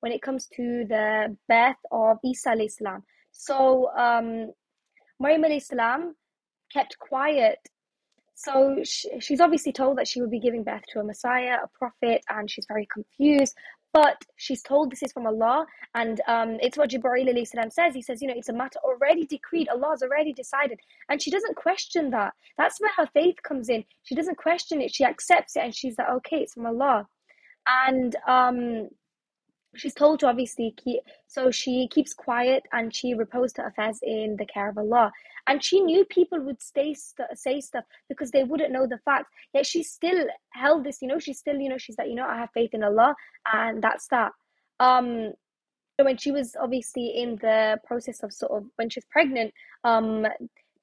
when 0.00 0.12
it 0.12 0.22
comes 0.22 0.48
to 0.56 0.86
the 0.88 1.36
birth 1.46 1.76
of 1.92 2.16
Isa 2.24 2.56
salam, 2.70 3.04
so 3.38 3.88
um, 3.96 4.52
Maryam 5.20 5.60
salam 5.60 6.16
kept 6.72 6.98
quiet. 6.98 7.58
So 8.34 8.78
she, 8.84 9.08
she's 9.20 9.40
obviously 9.40 9.72
told 9.72 9.96
that 9.98 10.08
she 10.08 10.20
will 10.20 10.28
be 10.28 10.40
giving 10.40 10.64
birth 10.64 10.82
to 10.92 11.00
a 11.00 11.04
Messiah, 11.04 11.58
a 11.62 11.68
prophet, 11.68 12.22
and 12.28 12.50
she's 12.50 12.66
very 12.66 12.86
confused. 12.92 13.54
But 13.92 14.20
she's 14.36 14.60
told 14.62 14.90
this 14.90 15.04
is 15.04 15.12
from 15.12 15.26
Allah, 15.26 15.66
and 15.94 16.20
um, 16.26 16.58
it's 16.60 16.76
what 16.76 16.90
Jibreel 16.90 17.46
says. 17.72 17.94
He 17.94 18.02
says, 18.02 18.20
you 18.20 18.28
know, 18.28 18.34
it's 18.36 18.48
a 18.48 18.52
matter 18.52 18.80
already 18.84 19.24
decreed. 19.24 19.68
Allah 19.68 19.90
has 19.90 20.02
already 20.02 20.32
decided, 20.32 20.80
and 21.08 21.22
she 21.22 21.30
doesn't 21.30 21.56
question 21.56 22.10
that. 22.10 22.34
That's 22.58 22.80
where 22.80 22.92
her 22.96 23.06
faith 23.14 23.36
comes 23.44 23.68
in. 23.68 23.84
She 24.02 24.16
doesn't 24.16 24.36
question 24.36 24.82
it. 24.82 24.92
She 24.94 25.04
accepts 25.04 25.56
it, 25.56 25.62
and 25.62 25.74
she's 25.74 25.96
like, 25.96 26.10
okay, 26.10 26.38
it's 26.38 26.54
from 26.54 26.66
Allah 26.66 27.06
and 27.68 28.16
um 28.26 28.88
she's 29.76 29.94
told 29.94 30.20
to 30.20 30.26
obviously 30.26 30.74
keep 30.76 31.00
so 31.26 31.50
she 31.50 31.88
keeps 31.88 32.14
quiet 32.14 32.62
and 32.72 32.94
she 32.94 33.14
reposed 33.14 33.56
her 33.56 33.66
affairs 33.66 33.98
in 34.02 34.36
the 34.38 34.46
care 34.46 34.68
of 34.70 34.78
allah 34.78 35.12
and 35.48 35.64
she 35.64 35.80
knew 35.80 36.04
people 36.04 36.40
would 36.40 36.60
stay 36.62 36.94
st- 36.94 37.36
say 37.36 37.60
stuff 37.60 37.84
because 38.08 38.30
they 38.30 38.44
wouldn't 38.44 38.70
know 38.70 38.86
the 38.86 38.98
facts. 38.98 39.30
Yet 39.54 39.66
she 39.66 39.82
still 39.82 40.26
held 40.50 40.84
this 40.84 40.98
you 41.00 41.08
know 41.08 41.18
she's 41.18 41.38
still 41.38 41.56
you 41.56 41.70
know 41.70 41.78
she's 41.78 41.96
like 41.98 42.08
you 42.08 42.14
know 42.14 42.26
i 42.26 42.36
have 42.36 42.50
faith 42.52 42.74
in 42.74 42.84
allah 42.84 43.14
and 43.52 43.82
that's 43.82 44.06
that. 44.08 44.32
Um 44.78 45.32
when 46.00 46.16
she 46.16 46.30
was 46.30 46.54
obviously 46.60 47.08
in 47.08 47.36
the 47.42 47.78
process 47.84 48.22
of 48.22 48.32
sort 48.32 48.52
of 48.52 48.68
when 48.76 48.88
she 48.88 48.98
was 48.98 49.06
pregnant 49.10 49.52
um 49.82 50.26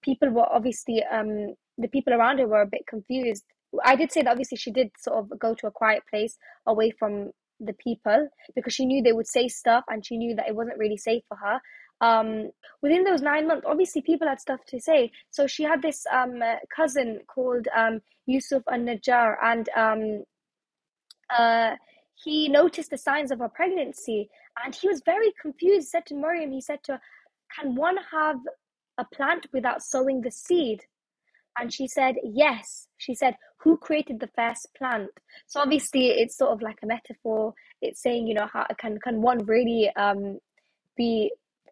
people 0.01 0.29
were 0.29 0.51
obviously 0.51 1.03
um 1.05 1.53
the 1.77 1.87
people 1.87 2.13
around 2.13 2.39
her 2.39 2.47
were 2.47 2.61
a 2.61 2.67
bit 2.67 2.85
confused. 2.87 3.43
I 3.83 3.95
did 3.95 4.11
say 4.11 4.23
that 4.23 4.31
obviously 4.31 4.57
she 4.57 4.71
did 4.71 4.89
sort 4.97 5.17
of 5.17 5.39
go 5.39 5.53
to 5.53 5.67
a 5.67 5.71
quiet 5.71 6.03
place 6.09 6.37
away 6.65 6.91
from 6.91 7.31
the 7.59 7.73
people 7.73 8.27
because 8.55 8.73
she 8.73 8.85
knew 8.85 9.01
they 9.01 9.13
would 9.13 9.27
say 9.27 9.47
stuff 9.47 9.83
and 9.89 10.05
she 10.05 10.17
knew 10.17 10.35
that 10.35 10.47
it 10.47 10.55
wasn't 10.55 10.77
really 10.77 10.97
safe 10.97 11.23
for 11.27 11.37
her. 11.37 11.59
Um, 12.01 12.51
within 12.81 13.03
those 13.03 13.21
nine 13.21 13.47
months, 13.47 13.65
obviously 13.67 14.01
people 14.01 14.27
had 14.27 14.41
stuff 14.41 14.59
to 14.67 14.79
say. 14.79 15.11
So 15.29 15.47
she 15.47 15.63
had 15.63 15.81
this 15.81 16.05
um, 16.11 16.41
cousin 16.75 17.21
called 17.33 17.67
um, 17.75 18.01
Yusuf 18.25 18.63
an 18.67 18.85
Najjar, 18.85 19.35
and 19.41 19.69
um, 19.77 20.23
uh, 21.29 21.75
he 22.15 22.49
noticed 22.49 22.89
the 22.89 22.97
signs 22.97 23.31
of 23.31 23.39
her 23.39 23.49
pregnancy 23.49 24.29
and 24.63 24.73
he 24.73 24.87
was 24.87 25.01
very 25.05 25.33
confused. 25.41 25.89
Said 25.89 26.05
to 26.07 26.15
Miriam, 26.15 26.51
he 26.51 26.61
said 26.61 26.83
to 26.83 26.93
her, 26.93 27.01
Can 27.57 27.75
one 27.75 27.97
have 28.11 28.37
a 28.97 29.05
plant 29.13 29.47
without 29.53 29.83
sowing 29.83 30.21
the 30.21 30.31
seed? 30.31 30.83
And 31.57 31.73
she 31.73 31.87
said, 31.87 32.15
Yes. 32.23 32.87
She 32.97 33.15
said, 33.15 33.35
Who 33.57 33.77
created 33.77 34.19
the 34.19 34.29
first 34.35 34.69
plant? 34.77 35.09
So 35.47 35.59
obviously 35.59 36.09
it's 36.09 36.37
sort 36.37 36.51
of 36.51 36.61
like 36.61 36.79
a 36.83 36.87
metaphor. 36.87 37.53
It's 37.81 38.01
saying, 38.01 38.27
you 38.27 38.35
know, 38.35 38.47
how 38.51 38.65
can 38.77 38.99
can 38.99 39.21
one 39.21 39.45
really 39.45 39.89
um 39.95 40.39
be 40.95 41.31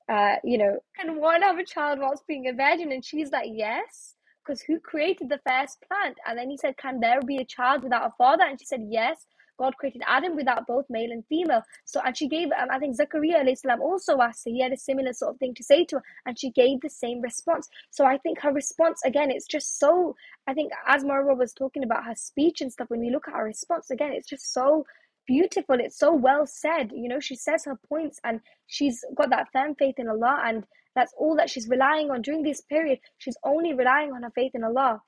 uh, 0.10 0.36
you 0.44 0.58
know, 0.58 0.80
can 0.98 1.20
one 1.20 1.42
have 1.42 1.58
a 1.58 1.66
child 1.66 2.00
whilst 2.00 2.28
being 2.28 2.48
a 2.48 2.54
virgin? 2.54 2.92
And 2.92 3.04
she's 3.04 3.32
like, 3.32 3.50
Yes, 3.52 4.16
because 4.44 4.62
who 4.62 4.80
created 4.80 5.30
the 5.30 5.40
first 5.48 5.78
plant? 5.88 6.18
And 6.28 6.38
then 6.38 6.50
he 6.50 6.58
said, 6.58 6.78
Can 6.78 7.00
there 7.00 7.22
be 7.22 7.38
a 7.38 7.46
child 7.46 7.84
without 7.84 8.08
a 8.08 8.14
father? 8.18 8.44
And 8.44 8.60
she 8.60 8.66
said, 8.66 8.86
Yes, 8.90 9.26
God 9.58 9.76
created 9.78 10.02
Adam 10.08 10.36
without 10.36 10.68
both 10.68 10.86
male 10.90 11.12
and 11.12 11.26
female. 11.28 11.64
So, 11.86 12.02
and 12.04 12.18
she 12.18 12.28
gave, 12.28 12.50
um, 12.52 12.70
I 12.72 12.80
think 12.80 12.96
Zachariah 12.96 13.46
also 13.82 14.20
asked 14.20 14.46
her, 14.46 14.52
he 14.52 14.62
had 14.62 14.74
a 14.74 14.78
similar 14.78 15.14
sort 15.14 15.34
of 15.34 15.40
thing 15.40 15.54
to 15.56 15.64
say 15.64 15.86
to 15.86 15.98
her, 15.98 16.04
and 16.26 16.40
she 16.40 16.52
gave 16.52 16.82
the 16.82 16.90
same 16.90 17.22
response. 17.22 17.70
So, 17.92 18.06
I 18.06 18.18
think 18.18 18.40
her 18.42 18.52
response, 18.52 19.02
again, 19.06 19.32
it's 19.32 19.48
just 19.48 19.80
so, 19.80 20.16
I 20.48 20.54
think 20.54 20.72
as 20.88 21.04
Marwa 21.04 21.38
was 21.38 21.54
talking 21.54 21.84
about 21.84 22.06
her 22.06 22.16
speech 22.16 22.62
and 22.62 22.72
stuff, 22.72 22.90
when 22.90 23.00
we 23.00 23.12
look 23.12 23.28
at 23.28 23.36
her 23.36 23.44
response, 23.44 23.90
again, 23.90 24.12
it's 24.14 24.30
just 24.30 24.54
so 24.54 24.86
beautiful. 25.26 25.80
It's 25.80 25.98
so 25.98 26.14
well 26.14 26.46
said. 26.46 26.92
You 26.94 27.08
know, 27.08 27.20
she 27.20 27.36
says 27.36 27.66
her 27.66 27.80
points 27.88 28.20
and 28.24 28.42
she's 28.68 29.04
got 29.16 29.30
that 29.30 29.52
firm 29.52 29.76
faith 29.76 29.96
in 29.98 30.08
Allah, 30.08 30.42
and 30.46 30.66
that's 30.96 31.14
all 31.18 31.36
that 31.38 31.50
she's 31.50 31.68
relying 31.68 32.12
on 32.12 32.22
during 32.22 32.44
this 32.44 32.62
period. 32.62 33.00
She's 33.18 33.38
only 33.44 33.74
relying 33.74 34.12
on 34.12 34.24
her 34.24 34.32
faith 34.32 34.52
in 34.54 34.64
Allah. 34.64 35.02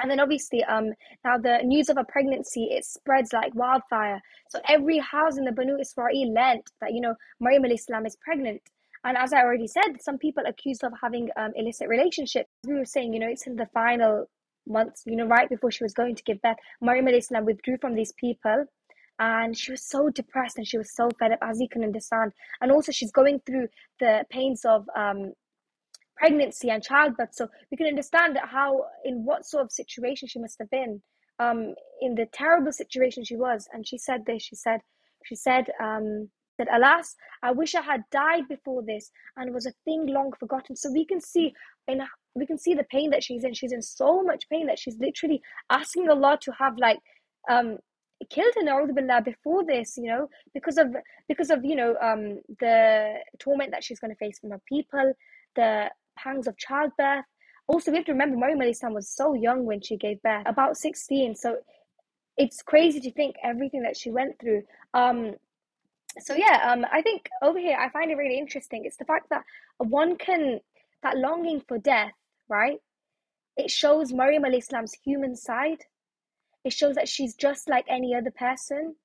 And 0.00 0.10
then 0.10 0.20
obviously, 0.20 0.64
um, 0.64 0.92
now 1.24 1.38
the 1.38 1.58
news 1.64 1.88
of 1.88 1.96
a 1.96 2.04
pregnancy 2.04 2.64
it 2.70 2.84
spreads 2.84 3.32
like 3.32 3.54
wildfire. 3.54 4.20
So 4.50 4.60
every 4.68 4.98
house 4.98 5.36
in 5.38 5.44
the 5.44 5.52
Banu 5.52 5.78
Israel 5.78 6.34
learnt 6.34 6.70
that 6.80 6.92
you 6.92 7.00
know 7.00 7.14
Maryam 7.40 7.64
Islam 7.64 8.06
is 8.06 8.16
pregnant. 8.16 8.60
And 9.04 9.16
as 9.18 9.32
I 9.32 9.42
already 9.42 9.66
said, 9.66 10.00
some 10.00 10.16
people 10.18 10.44
accused 10.46 10.82
of 10.82 10.92
having 11.00 11.28
um, 11.36 11.52
illicit 11.56 11.88
relationships. 11.88 12.48
We 12.66 12.74
were 12.74 12.86
saying, 12.86 13.12
you 13.12 13.20
know, 13.20 13.28
it's 13.28 13.46
in 13.46 13.54
the 13.54 13.66
final 13.74 14.26
months, 14.66 15.02
you 15.04 15.14
know, 15.14 15.26
right 15.26 15.48
before 15.48 15.70
she 15.70 15.84
was 15.84 15.92
going 15.92 16.16
to 16.16 16.22
give 16.22 16.40
birth. 16.40 16.56
Maryam 16.80 17.06
Islam 17.08 17.44
withdrew 17.44 17.76
from 17.78 17.94
these 17.94 18.12
people 18.12 18.64
and 19.18 19.56
she 19.56 19.70
was 19.70 19.82
so 19.82 20.08
depressed 20.10 20.56
and 20.56 20.66
she 20.66 20.78
was 20.78 20.94
so 20.94 21.08
fed 21.18 21.32
up 21.32 21.38
as 21.42 21.60
you 21.60 21.68
can 21.68 21.84
understand 21.84 22.32
and 22.60 22.72
also 22.72 22.90
she's 22.90 23.12
going 23.12 23.40
through 23.46 23.68
the 24.00 24.24
pains 24.30 24.64
of 24.64 24.88
um 24.96 25.32
pregnancy 26.16 26.70
and 26.70 26.82
childbirth. 26.82 27.30
So 27.32 27.48
we 27.70 27.76
can 27.76 27.86
understand 27.86 28.38
how 28.42 28.84
in 29.04 29.24
what 29.24 29.46
sort 29.46 29.64
of 29.64 29.72
situation 29.72 30.28
she 30.28 30.38
must 30.38 30.58
have 30.58 30.70
been 30.70 31.02
um 31.40 31.74
in 32.00 32.14
the 32.14 32.26
terrible 32.32 32.72
situation 32.72 33.24
she 33.24 33.36
was. 33.36 33.68
And 33.72 33.86
she 33.86 33.98
said 33.98 34.24
this 34.26 34.42
she 34.42 34.56
said 34.56 34.80
she 35.24 35.34
said 35.34 35.66
um 35.82 36.28
that 36.58 36.68
alas 36.72 37.16
i 37.42 37.50
wish 37.50 37.74
i 37.74 37.80
had 37.80 38.02
died 38.12 38.46
before 38.48 38.80
this 38.84 39.10
and 39.36 39.52
was 39.52 39.66
a 39.66 39.72
thing 39.84 40.06
long 40.06 40.32
forgotten. 40.38 40.76
So 40.76 40.92
we 40.92 41.04
can 41.04 41.20
see 41.20 41.52
in 41.88 42.00
we 42.34 42.46
can 42.46 42.58
see 42.58 42.74
the 42.74 42.84
pain 42.84 43.10
that 43.10 43.22
she's 43.22 43.44
in. 43.44 43.54
She's 43.54 43.72
in 43.72 43.82
so 43.82 44.22
much 44.22 44.48
pain 44.48 44.66
that 44.66 44.78
she's 44.78 44.98
literally 44.98 45.40
asking 45.70 46.08
allah 46.08 46.38
to 46.42 46.52
have 46.52 46.76
like 46.78 46.98
um 47.48 47.78
killed 48.30 48.54
her 48.56 48.92
billah 48.92 49.22
before 49.22 49.64
this 49.64 49.96
you 49.96 50.06
know 50.06 50.28
because 50.52 50.78
of 50.78 50.94
because 51.28 51.50
of 51.50 51.64
you 51.64 51.76
know 51.76 51.96
um 52.00 52.40
the 52.60 53.14
torment 53.38 53.70
that 53.70 53.84
she's 53.84 54.00
going 54.00 54.10
to 54.10 54.16
face 54.16 54.38
from 54.38 54.50
her 54.50 54.60
people 54.68 55.12
the 55.56 55.90
pangs 56.16 56.46
of 56.46 56.56
childbirth. 56.58 57.24
Also 57.66 57.90
we 57.90 57.98
have 57.98 58.06
to 58.06 58.12
remember 58.12 58.36
Maryam 58.36 58.62
Islam 58.62 58.94
was 58.94 59.08
so 59.08 59.34
young 59.34 59.64
when 59.64 59.80
she 59.80 59.96
gave 59.96 60.22
birth 60.22 60.42
about 60.46 60.76
16 60.76 61.34
so 61.34 61.56
it's 62.36 62.62
crazy 62.62 63.00
to 63.00 63.12
think 63.12 63.36
everything 63.42 63.82
that 63.82 63.96
she 63.96 64.10
went 64.10 64.38
through. 64.40 64.62
Um 64.92 65.34
so 66.20 66.32
yeah 66.32 66.70
um 66.70 66.86
i 66.92 67.02
think 67.02 67.28
over 67.42 67.58
here 67.58 67.76
i 67.76 67.88
find 67.90 68.10
it 68.10 68.16
really 68.16 68.38
interesting. 68.38 68.84
It's 68.84 68.96
the 68.96 69.04
fact 69.04 69.30
that 69.30 69.42
one 69.78 70.16
can 70.16 70.60
that 71.02 71.16
longing 71.16 71.60
for 71.66 71.78
death 71.78 72.12
right? 72.48 72.78
It 73.56 73.70
shows 73.70 74.12
Maryam 74.12 74.44
Islam's 74.44 74.94
human 75.04 75.36
side. 75.36 75.84
It 76.64 76.72
shows 76.72 76.94
that 76.96 77.08
she's 77.08 77.34
just 77.34 77.68
like 77.68 77.84
any 77.88 78.14
other 78.14 78.30
person. 78.30 78.96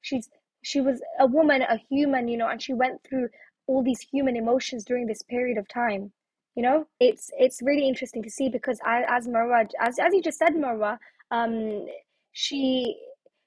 She's 0.00 0.28
she 0.62 0.80
was 0.80 1.02
a 1.18 1.26
woman, 1.26 1.62
a 1.62 1.78
human, 1.90 2.28
you 2.28 2.36
know, 2.36 2.48
and 2.48 2.60
she 2.60 2.74
went 2.74 3.02
through 3.02 3.28
all 3.66 3.82
these 3.82 4.00
human 4.00 4.36
emotions 4.36 4.84
during 4.84 5.06
this 5.06 5.22
period 5.22 5.56
of 5.56 5.66
time. 5.68 6.12
You 6.56 6.62
know, 6.62 6.86
it's 6.98 7.30
it's 7.38 7.60
really 7.62 7.86
interesting 7.86 8.22
to 8.22 8.30
see 8.30 8.48
because 8.48 8.78
I, 8.84 9.04
as 9.08 9.28
Marwa, 9.28 9.68
as 9.80 9.98
as 9.98 10.12
you 10.12 10.22
just 10.22 10.38
said, 10.38 10.54
Marwa, 10.54 10.98
um, 11.30 11.86
she 12.32 12.96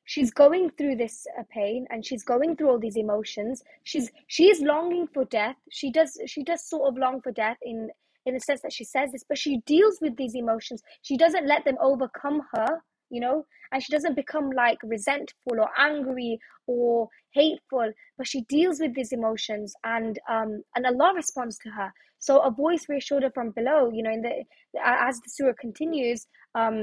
she's 0.06 0.32
going 0.32 0.70
through 0.72 0.96
this 0.96 1.26
uh, 1.40 1.44
pain 1.50 1.86
and 1.90 2.06
she's 2.06 2.24
going 2.24 2.56
through 2.56 2.70
all 2.70 2.80
these 2.80 2.98
emotions. 2.98 3.64
She's 3.84 4.12
she 4.28 4.46
is 4.46 4.62
longing 4.62 5.08
for 5.14 5.26
death. 5.26 5.56
She 5.70 5.92
does 5.92 6.18
she 6.26 6.44
does 6.44 6.68
sort 6.68 6.88
of 6.88 6.98
long 6.98 7.22
for 7.22 7.32
death 7.32 7.58
in 7.62 7.90
in 8.26 8.34
the 8.34 8.40
sense 8.40 8.62
that 8.62 8.72
she 8.72 8.86
says 8.86 9.12
this, 9.12 9.26
but 9.28 9.38
she 9.38 9.58
deals 9.66 10.00
with 10.02 10.16
these 10.16 10.36
emotions. 10.36 10.82
She 11.02 11.18
doesn't 11.18 11.46
let 11.46 11.66
them 11.66 11.76
overcome 11.82 12.42
her 12.54 12.82
you 13.14 13.22
know? 13.26 13.46
And 13.72 13.82
she 13.84 13.92
doesn't 13.96 14.16
become 14.24 14.48
like 14.64 14.80
resentful 14.84 15.56
or 15.64 15.70
angry 15.78 16.40
or 16.68 17.08
hateful 17.34 17.92
but 18.18 18.28
she 18.28 18.42
deals 18.42 18.80
with 18.80 18.94
these 18.96 19.12
emotions 19.12 19.74
and 19.84 20.20
um 20.30 20.62
and 20.76 20.86
allah 20.86 21.14
responds 21.16 21.58
to 21.60 21.70
her. 21.70 21.92
So 22.20 22.40
a 22.40 22.52
voice 22.52 22.86
reassured 22.88 23.24
her 23.24 23.32
from 23.32 23.52
below 23.52 23.92
you 23.94 24.04
know 24.04 24.12
in 24.12 24.22
the 24.22 24.36
as 24.84 25.20
the 25.22 25.30
surah 25.30 25.54
continues 25.60 26.28
um 26.56 26.78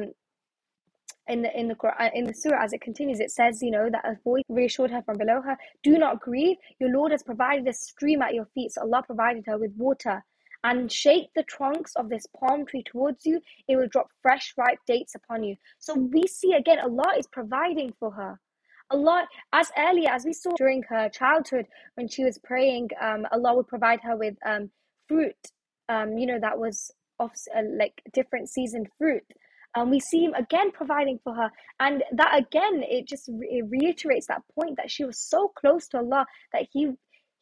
in 1.28 1.42
the 1.42 1.50
in 1.60 1.68
the 1.68 1.74
Quran, 1.74 2.10
in 2.14 2.24
the 2.26 2.34
surah 2.34 2.62
as 2.64 2.72
it 2.72 2.80
continues 2.80 3.20
it 3.20 3.30
says 3.30 3.62
you 3.62 3.70
know 3.70 3.88
that 3.94 4.04
a 4.04 4.16
voice 4.24 4.44
reassured 4.48 4.90
her 4.90 5.02
from 5.02 5.16
below 5.18 5.40
her 5.40 5.56
do 5.82 5.98
not 5.98 6.20
grieve. 6.20 6.56
Your 6.80 6.90
lord 6.90 7.12
has 7.12 7.22
provided 7.22 7.66
a 7.68 7.72
stream 7.72 8.20
at 8.22 8.34
your 8.34 8.46
feet. 8.54 8.72
So 8.72 8.82
allah 8.82 9.02
provided 9.06 9.44
her 9.46 9.58
with 9.58 9.72
water 9.76 10.24
and 10.64 10.90
shake 10.92 11.30
the 11.34 11.42
trunks 11.44 11.94
of 11.96 12.08
this 12.08 12.26
palm 12.38 12.66
tree 12.66 12.82
towards 12.82 13.24
you, 13.24 13.40
it 13.68 13.76
will 13.76 13.88
drop 13.88 14.08
fresh, 14.22 14.52
ripe 14.56 14.78
dates 14.86 15.14
upon 15.14 15.42
you. 15.42 15.56
So 15.78 15.94
we 15.94 16.24
see 16.26 16.52
again, 16.52 16.78
Allah 16.78 17.14
is 17.18 17.26
providing 17.26 17.94
for 17.98 18.10
her. 18.12 18.38
Allah, 18.90 19.26
as 19.52 19.70
earlier 19.78 20.10
as 20.10 20.24
we 20.24 20.32
saw 20.32 20.50
during 20.56 20.82
her 20.84 21.08
childhood 21.08 21.66
when 21.94 22.08
she 22.08 22.24
was 22.24 22.38
praying, 22.38 22.90
um, 23.00 23.26
Allah 23.32 23.54
would 23.54 23.68
provide 23.68 24.00
her 24.02 24.16
with 24.16 24.34
um, 24.44 24.70
fruit, 25.08 25.36
um, 25.88 26.18
you 26.18 26.26
know, 26.26 26.40
that 26.40 26.58
was 26.58 26.90
of 27.20 27.30
uh, 27.56 27.62
like 27.78 28.02
different 28.12 28.48
seasoned 28.48 28.88
fruit. 28.98 29.24
And 29.76 29.90
we 29.90 30.00
see 30.00 30.24
him 30.24 30.34
again 30.34 30.72
providing 30.72 31.20
for 31.22 31.32
her, 31.32 31.48
and 31.78 32.02
that 32.12 32.36
again, 32.36 32.82
it 32.82 33.06
just 33.06 33.28
re- 33.28 33.48
it 33.48 33.66
reiterates 33.70 34.26
that 34.26 34.42
point 34.52 34.76
that 34.78 34.90
she 34.90 35.04
was 35.04 35.16
so 35.16 35.52
close 35.56 35.86
to 35.88 35.98
Allah 35.98 36.26
that 36.52 36.66
he 36.72 36.90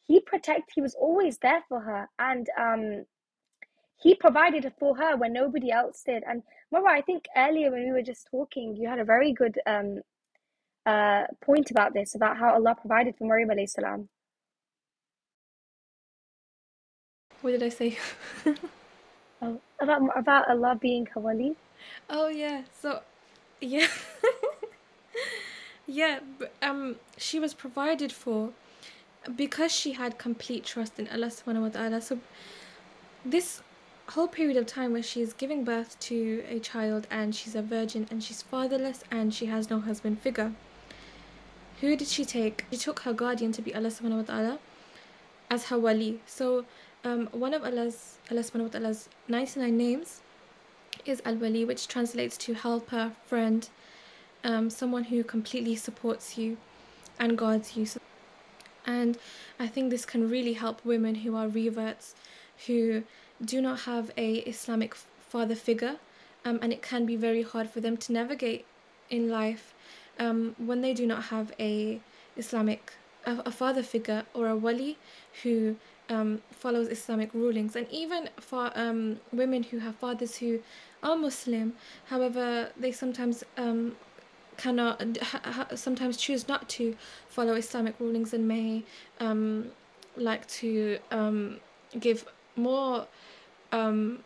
he 0.09 0.21
protect 0.21 0.73
he 0.75 0.81
was 0.81 0.95
always 0.95 1.39
there 1.39 1.63
for 1.69 1.81
her. 1.81 2.09
And 2.19 2.47
um 2.59 3.05
he 4.01 4.15
provided 4.15 4.73
for 4.79 4.97
her 4.97 5.17
when 5.17 5.33
nobody 5.33 5.71
else 5.71 6.03
did. 6.05 6.23
And 6.27 6.43
Marwa, 6.73 6.89
I 6.89 7.01
think 7.01 7.25
earlier 7.37 7.71
when 7.71 7.85
we 7.85 7.93
were 7.93 8.03
just 8.13 8.27
talking 8.31 8.75
you 8.77 8.89
had 8.89 8.99
a 8.99 9.05
very 9.05 9.33
good 9.33 9.59
um 9.67 10.01
uh 10.85 11.25
point 11.41 11.71
about 11.71 11.93
this 11.93 12.15
about 12.15 12.37
how 12.39 12.53
Allah 12.55 12.75
provided 12.81 13.15
for 13.17 13.25
Maryam 13.25 13.49
alayhi 13.51 13.69
salam. 13.69 14.09
What 17.41 17.51
did 17.51 17.63
I 17.63 17.69
say? 17.69 17.97
Oh, 19.41 19.61
about 19.81 20.01
about 20.17 20.49
Allah 20.49 20.77
being 20.81 21.07
Hawali 21.15 21.55
oh 22.09 22.27
yeah. 22.29 22.63
So 22.81 23.01
yeah. 23.61 23.87
Yeah 25.87 26.19
but, 26.39 26.53
um 26.61 26.97
she 27.17 27.39
was 27.39 27.53
provided 27.53 28.11
for 28.11 28.51
because 29.35 29.71
she 29.71 29.93
had 29.93 30.17
complete 30.17 30.63
trust 30.65 30.99
in 30.99 31.07
Allah 31.09 31.27
subhanahu 31.27 31.61
wa 31.61 31.69
ta'ala. 31.69 32.01
So 32.01 32.19
this 33.25 33.61
whole 34.09 34.27
period 34.27 34.57
of 34.57 34.65
time 34.65 34.93
where 34.93 35.03
she's 35.03 35.33
giving 35.33 35.63
birth 35.63 35.99
to 35.99 36.43
a 36.49 36.59
child 36.59 37.05
and 37.11 37.35
she's 37.35 37.55
a 37.55 37.61
virgin 37.61 38.07
and 38.09 38.23
she's 38.23 38.41
fatherless 38.41 39.03
and 39.11 39.33
she 39.33 39.45
has 39.45 39.69
no 39.69 39.79
husband 39.79 40.19
figure. 40.19 40.53
Who 41.81 41.95
did 41.95 42.07
she 42.07 42.25
take? 42.25 42.65
She 42.71 42.77
took 42.77 43.01
her 43.01 43.13
guardian 43.13 43.51
to 43.53 43.61
be 43.61 43.73
Allah 43.73 43.89
subhanahu 43.89 44.17
wa 44.17 44.23
ta'ala 44.23 44.59
as 45.49 45.65
her 45.65 45.77
wali. 45.77 46.21
So 46.25 46.65
um, 47.03 47.27
one 47.31 47.53
of 47.53 47.63
Allah's 47.63 48.17
Allah 48.31 48.41
subhanahu 48.41 48.73
wa 48.73 48.79
ta'ala's 48.79 49.09
99 49.27 49.77
names 49.77 50.21
is 51.05 51.21
Al-Wali 51.25 51.63
which 51.65 51.87
translates 51.87 52.37
to 52.37 52.53
helper, 52.53 53.13
friend, 53.25 53.69
um, 54.43 54.69
someone 54.69 55.05
who 55.05 55.23
completely 55.23 55.75
supports 55.75 56.37
you 56.37 56.57
and 57.19 57.37
guards 57.37 57.77
you. 57.77 57.85
So 57.85 57.99
and 58.85 59.17
I 59.59 59.67
think 59.67 59.89
this 59.89 60.05
can 60.05 60.29
really 60.29 60.53
help 60.53 60.83
women 60.85 61.15
who 61.15 61.35
are 61.35 61.47
reverts 61.47 62.15
who 62.67 63.03
do 63.43 63.61
not 63.61 63.81
have 63.81 64.11
a 64.17 64.37
Islamic 64.39 64.95
father 64.95 65.55
figure 65.55 65.97
um, 66.45 66.59
and 66.61 66.71
it 66.73 66.81
can 66.81 67.05
be 67.05 67.15
very 67.15 67.43
hard 67.43 67.69
for 67.69 67.81
them 67.81 67.97
to 67.97 68.11
navigate 68.11 68.65
in 69.09 69.29
life 69.29 69.73
um, 70.19 70.55
when 70.57 70.81
they 70.81 70.93
do 70.93 71.05
not 71.05 71.23
have 71.25 71.53
a 71.59 71.99
Islamic 72.37 72.93
a, 73.25 73.41
a 73.45 73.51
father 73.51 73.83
figure 73.83 74.23
or 74.33 74.47
a 74.47 74.55
wali 74.55 74.97
who 75.43 75.75
um, 76.09 76.41
follows 76.51 76.87
Islamic 76.87 77.33
rulings. 77.33 77.75
And 77.75 77.87
even 77.91 78.29
for 78.39 78.71
um, 78.75 79.19
women 79.31 79.63
who 79.63 79.79
have 79.79 79.95
fathers 79.95 80.37
who 80.37 80.59
are 81.03 81.15
Muslim 81.15 81.73
however 82.05 82.71
they 82.77 82.91
sometimes 82.91 83.43
um, 83.57 83.95
cannot 84.59 85.01
sometimes 85.75 86.17
choose 86.17 86.47
not 86.47 86.67
to 86.77 86.95
follow 87.27 87.53
Islamic 87.53 87.95
rulings 87.99 88.33
and 88.33 88.47
may 88.47 88.83
um, 89.19 89.71
like 90.17 90.45
to 90.47 90.99
um, 91.11 91.59
give 91.99 92.25
more 92.55 93.07
um, 93.71 94.19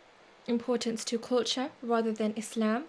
importance 0.46 1.04
to 1.04 1.18
culture 1.18 1.70
rather 1.82 2.12
than 2.12 2.34
Islam. 2.36 2.84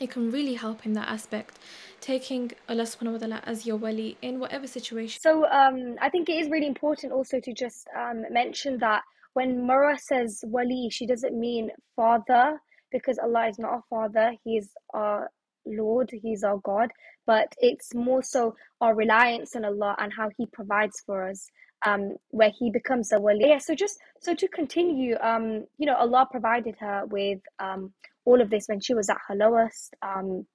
It 0.00 0.10
can 0.10 0.30
really 0.30 0.54
help 0.54 0.84
in 0.84 0.92
that 0.94 1.08
aspect, 1.08 1.58
taking 2.00 2.52
Allah 2.68 2.82
subhanahu 2.82 3.12
wa 3.12 3.18
ta'ala 3.18 3.40
as 3.46 3.64
your 3.66 3.76
wali 3.76 4.16
in 4.20 4.40
whatever 4.40 4.66
situation. 4.66 5.20
So 5.22 5.46
um, 5.46 5.96
I 6.02 6.10
think 6.10 6.28
it 6.28 6.36
is 6.42 6.50
really 6.50 6.66
important 6.66 7.12
also 7.12 7.40
to 7.40 7.52
just 7.52 7.86
um, 7.96 8.24
mention 8.30 8.78
that 8.78 9.02
when 9.34 9.66
Marwa 9.68 9.98
says 9.98 10.44
wali, 10.46 10.88
she 10.90 11.06
doesn't 11.06 11.38
mean 11.38 11.70
father 11.94 12.60
because 12.90 13.18
Allah 13.18 13.48
is 13.48 13.58
not 13.58 13.72
a 13.74 13.82
father, 13.88 14.32
He 14.44 14.58
is 14.58 14.68
our 14.92 15.30
Lord, 15.66 16.10
He's 16.22 16.44
our 16.44 16.58
God. 16.58 16.90
but 17.26 17.52
it's 17.58 17.94
more 17.94 18.22
so 18.22 18.54
our 18.80 18.94
reliance 18.94 19.56
on 19.56 19.64
Allah 19.64 19.96
and 19.98 20.12
how 20.12 20.30
He 20.38 20.46
provides 20.46 21.02
for 21.04 21.28
us, 21.28 21.46
um, 21.84 22.16
where 22.30 22.52
He 22.58 22.70
becomes 22.70 23.12
a 23.12 23.20
wali. 23.20 23.48
Yeah, 23.48 23.58
so 23.58 23.74
just 23.74 23.98
so 24.20 24.34
to 24.34 24.48
continue, 24.48 25.16
um, 25.20 25.64
you 25.78 25.86
know, 25.86 25.96
Allah 25.96 26.26
provided 26.30 26.76
her 26.80 27.04
with 27.06 27.40
um, 27.58 27.92
all 28.24 28.40
of 28.40 28.50
this 28.50 28.66
when 28.66 28.80
she 28.80 28.94
was 28.94 29.08
at 29.10 29.18
her 29.28 29.34
lowest, 29.34 29.94
um, 30.02 30.46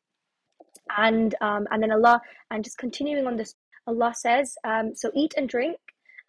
and 0.98 1.36
um, 1.42 1.68
and 1.72 1.84
then 1.84 1.92
Allah, 1.92 2.22
and 2.50 2.64
just 2.64 2.78
continuing 2.78 3.28
on 3.28 3.38
this, 3.38 3.54
Allah 3.88 4.14
says, 4.16 4.56
um, 4.64 4.94
so 4.96 5.12
eat 5.16 5.34
and 5.38 5.50
drink 5.50 5.78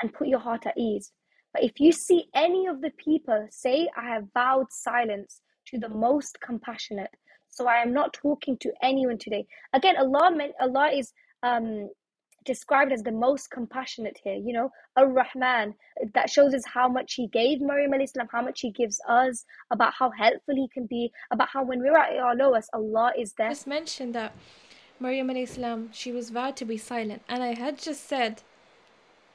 and 0.01 0.13
put 0.13 0.29
your 0.29 0.41
heart 0.41 0.67
at 0.67 0.77
ease. 0.77 1.13
But 1.53 1.65
if 1.65 1.79
you 1.79 1.93
see 1.93 2.27
any 2.35 2.67
of 2.67 2.81
the 2.81 2.91
people 2.91 3.47
say, 3.51 3.89
I 3.97 4.09
have 4.09 4.25
vowed 4.35 4.67
silence 4.71 5.41
to 5.67 5.79
the 5.79 5.89
most 5.89 6.39
compassionate, 6.41 7.11
so 7.53 7.69
I 7.69 7.77
am 7.77 7.93
not 7.93 8.13
talking 8.13 8.57
to 8.59 8.73
anyone 8.83 9.19
today. 9.19 9.47
Again, 9.73 9.97
Allah 9.97 10.35
meant 10.35 10.55
Allah 10.61 10.91
is 10.91 11.13
um 11.43 11.89
described 12.45 12.93
as 12.93 13.03
the 13.05 13.13
most 13.13 13.51
compassionate 13.51 14.19
here, 14.23 14.35
you 14.35 14.53
know, 14.53 14.69
Ar-Rahman. 14.97 15.75
That 16.15 16.29
shows 16.29 16.55
us 16.55 16.65
how 16.67 16.89
much 16.89 17.15
he 17.15 17.29
gave 17.29 17.61
Maryam 17.61 17.93
salam, 18.07 18.29
how 18.33 18.43
much 18.43 18.61
he 18.61 18.71
gives 18.73 19.01
us, 19.09 19.45
about 19.71 19.93
how 19.95 20.11
helpful 20.11 20.57
he 20.57 20.69
can 20.69 20.87
be, 20.87 21.13
about 21.31 21.49
how 21.53 21.63
when 21.65 21.81
we're 21.81 21.97
at 21.97 22.17
our 22.19 22.35
lowest, 22.35 22.69
Allah 22.75 23.13
is 23.17 23.35
there. 23.35 23.51
Just 23.51 23.69
mentioned 23.69 24.15
that 24.17 24.33
Maryam 24.99 25.31
salam, 25.47 25.91
she 25.93 26.11
was 26.11 26.31
vowed 26.31 26.57
to 26.57 26.65
be 26.65 26.77
silent, 26.77 27.23
and 27.29 27.43
I 27.43 27.55
had 27.55 27.79
just 27.79 28.09
said 28.09 28.43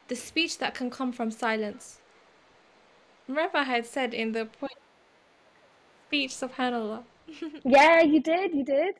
the 0.10 0.16
speech 0.16 0.58
that 0.58 0.76
can 0.76 0.90
come 0.90 1.12
from 1.12 1.32
silence. 1.32 2.02
Remember 3.28 3.60
I 3.60 3.64
had 3.64 3.86
said 3.86 4.14
in 4.14 4.32
the 4.32 4.46
point 4.46 4.74
speech, 6.08 6.32
subhanAllah. 6.32 7.04
Yeah, 7.64 8.02
you 8.02 8.22
did, 8.22 8.54
you 8.54 8.64
did. 8.64 8.96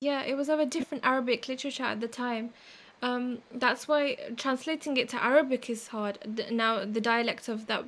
Yeah, 0.00 0.22
it 0.22 0.36
was 0.36 0.48
of 0.48 0.60
a 0.60 0.66
different 0.66 1.04
Arabic 1.04 1.48
literature 1.48 1.84
at 1.84 2.00
the 2.00 2.08
time. 2.08 2.50
Um, 3.02 3.38
that's 3.52 3.86
why 3.86 4.16
translating 4.36 4.96
it 4.96 5.08
to 5.10 5.22
Arabic 5.22 5.68
is 5.68 5.88
hard. 5.88 6.18
Now, 6.50 6.84
the 6.84 7.00
dialect 7.00 7.48
of 7.48 7.66
that 7.66 7.84